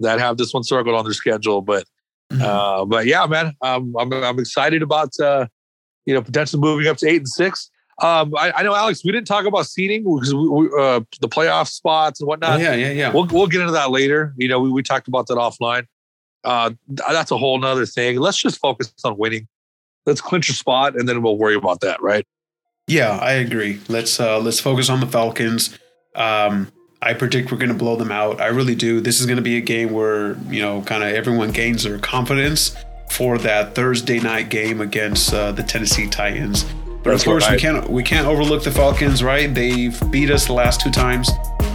that 0.00 0.18
have 0.18 0.36
this 0.36 0.52
one 0.54 0.62
circled 0.62 0.94
on 0.94 1.04
their 1.04 1.12
schedule. 1.12 1.60
But 1.60 1.84
mm-hmm. 2.32 2.42
uh, 2.42 2.84
but 2.84 3.06
yeah, 3.06 3.26
man, 3.26 3.52
um, 3.60 3.94
I'm 3.98 4.12
I'm 4.12 4.38
excited 4.38 4.82
about 4.82 5.10
uh, 5.20 5.46
you 6.06 6.14
know 6.14 6.22
potentially 6.22 6.60
moving 6.60 6.86
up 6.86 6.96
to 6.98 7.08
eight 7.08 7.18
and 7.18 7.28
six. 7.28 7.70
Um, 7.98 8.34
I, 8.36 8.52
I, 8.56 8.62
know, 8.62 8.74
Alex, 8.74 9.04
we 9.04 9.12
didn't 9.12 9.28
talk 9.28 9.46
about 9.46 9.66
seating 9.66 10.02
because 10.02 10.34
we, 10.34 10.48
we, 10.48 10.66
uh, 10.66 11.00
the 11.20 11.28
playoff 11.28 11.68
spots 11.68 12.20
and 12.20 12.26
whatnot. 12.26 12.58
Oh, 12.58 12.62
yeah, 12.62 12.74
yeah, 12.74 12.90
yeah. 12.90 13.12
We'll 13.12 13.26
we'll 13.26 13.46
get 13.46 13.60
into 13.60 13.72
that 13.72 13.90
later. 13.90 14.34
You 14.36 14.48
know, 14.48 14.58
we 14.60 14.70
we 14.70 14.82
talked 14.82 15.06
about 15.06 15.28
that 15.28 15.36
offline. 15.36 15.86
Uh, 16.42 16.72
that's 16.88 17.30
a 17.30 17.38
whole 17.38 17.58
nother 17.58 17.86
thing. 17.86 18.18
Let's 18.18 18.38
just 18.38 18.58
focus 18.60 18.92
on 19.04 19.16
winning. 19.16 19.46
Let's 20.06 20.20
clinch 20.20 20.48
a 20.48 20.52
spot, 20.52 20.96
and 20.96 21.08
then 21.08 21.22
we'll 21.22 21.38
worry 21.38 21.54
about 21.54 21.80
that, 21.80 22.02
right? 22.02 22.26
Yeah, 22.86 23.16
I 23.16 23.32
agree. 23.32 23.80
Let's 23.88 24.18
uh, 24.20 24.38
let's 24.40 24.60
focus 24.60 24.90
on 24.90 25.00
the 25.00 25.06
Falcons. 25.06 25.78
Um, 26.14 26.70
I 27.00 27.14
predict 27.14 27.52
we're 27.52 27.58
going 27.58 27.68
to 27.68 27.74
blow 27.74 27.96
them 27.96 28.10
out. 28.10 28.40
I 28.40 28.46
really 28.46 28.74
do. 28.74 29.00
This 29.00 29.20
is 29.20 29.26
going 29.26 29.36
to 29.36 29.42
be 29.42 29.56
a 29.56 29.60
game 29.60 29.92
where 29.92 30.36
you 30.48 30.60
know, 30.60 30.82
kind 30.82 31.02
of 31.02 31.10
everyone 31.10 31.52
gains 31.52 31.84
their 31.84 31.98
confidence 31.98 32.76
for 33.10 33.38
that 33.38 33.74
Thursday 33.74 34.18
night 34.18 34.48
game 34.48 34.80
against 34.80 35.32
uh, 35.32 35.52
the 35.52 35.62
Tennessee 35.62 36.08
Titans. 36.08 36.64
But 37.04 37.10
That's 37.10 37.22
of 37.22 37.26
course, 37.26 37.50
we 37.50 37.58
can't 37.58 37.88
we 37.90 38.02
can't 38.02 38.26
overlook 38.26 38.64
the 38.64 38.70
Falcons, 38.70 39.22
right? 39.22 39.52
They've 39.52 40.10
beat 40.10 40.30
us 40.30 40.46
the 40.46 40.54
last 40.54 40.80
two 40.80 40.90
times, 40.90 41.30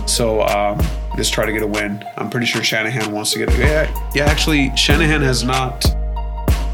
so 0.07 0.41
um, 0.41 0.79
let's 1.15 1.29
try 1.29 1.45
to 1.45 1.51
get 1.51 1.61
a 1.61 1.67
win. 1.67 2.03
I'm 2.17 2.31
pretty 2.31 2.47
sure 2.47 2.63
Shanahan 2.63 3.11
wants 3.11 3.31
to 3.33 3.39
get. 3.39 3.55
Yeah, 3.57 4.09
yeah. 4.15 4.25
Actually, 4.25 4.75
Shanahan 4.75 5.21
has 5.21 5.43
not 5.43 5.85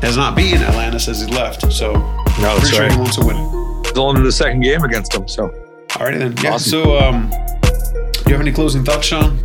has 0.01 0.15
not 0.15 0.35
beaten 0.37 0.61
Atlanta 0.61 0.99
since 0.99 1.19
he 1.19 1.27
left, 1.27 1.71
so 1.73 1.93
No, 2.39 2.57
pretty 2.59 2.75
sure 2.75 2.89
he 2.89 2.95
wants 2.97 3.17
to 3.17 3.25
win. 3.25 3.35
It's 3.85 3.97
only 3.97 4.19
in 4.19 4.25
the 4.25 4.31
second 4.31 4.61
game 4.61 4.83
against 4.83 5.11
them. 5.11 5.27
So, 5.27 5.45
All 5.99 6.05
right 6.05 6.17
then. 6.17 6.33
Yeah. 6.41 6.53
Awesome. 6.53 6.69
So, 6.83 6.97
um, 6.97 7.29
do 7.29 8.21
you 8.27 8.31
have 8.31 8.41
any 8.41 8.51
closing 8.53 8.85
thoughts, 8.85 9.07
Sean? 9.07 9.37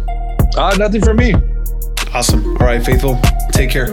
uh, 0.56 0.74
nothing 0.78 1.00
for 1.02 1.14
me. 1.14 1.34
Awesome. 2.14 2.46
All 2.58 2.66
right, 2.66 2.84
faithful. 2.84 3.20
Take 3.52 3.70
care. 3.70 3.86